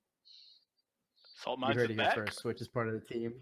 [1.41, 2.16] Salt You Mines heard is it here back.
[2.16, 2.40] first.
[2.40, 3.34] Switch is part of the team.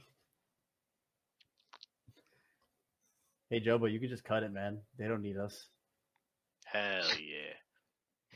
[3.50, 4.80] Hey, Jobo, you could just cut it, man.
[5.00, 5.68] They don't need us.
[6.66, 8.34] Hell yeah.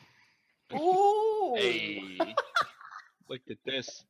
[0.73, 2.17] Oh, Hey,
[3.29, 4.03] look at this.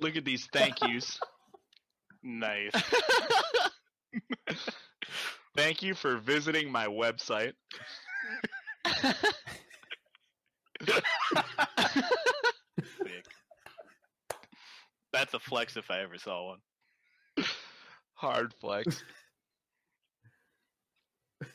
[0.00, 1.18] Look at these thank yous.
[2.24, 2.72] Nice.
[5.56, 7.52] Thank you for visiting my website.
[10.86, 11.04] Sick.
[15.12, 16.58] That's a flex if I ever saw one.
[18.14, 19.02] Hard flex.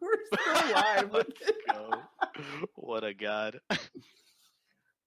[0.00, 1.10] We're still live.
[1.10, 1.56] with it.
[1.70, 1.90] Go.
[2.74, 3.60] What a god.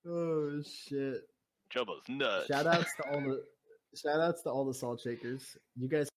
[0.07, 1.21] oh shit!
[1.69, 2.47] Jobo's nuts.
[2.47, 3.43] Shout outs to all the
[3.95, 5.57] shout outs to all the salt shakers.
[5.77, 6.09] You guys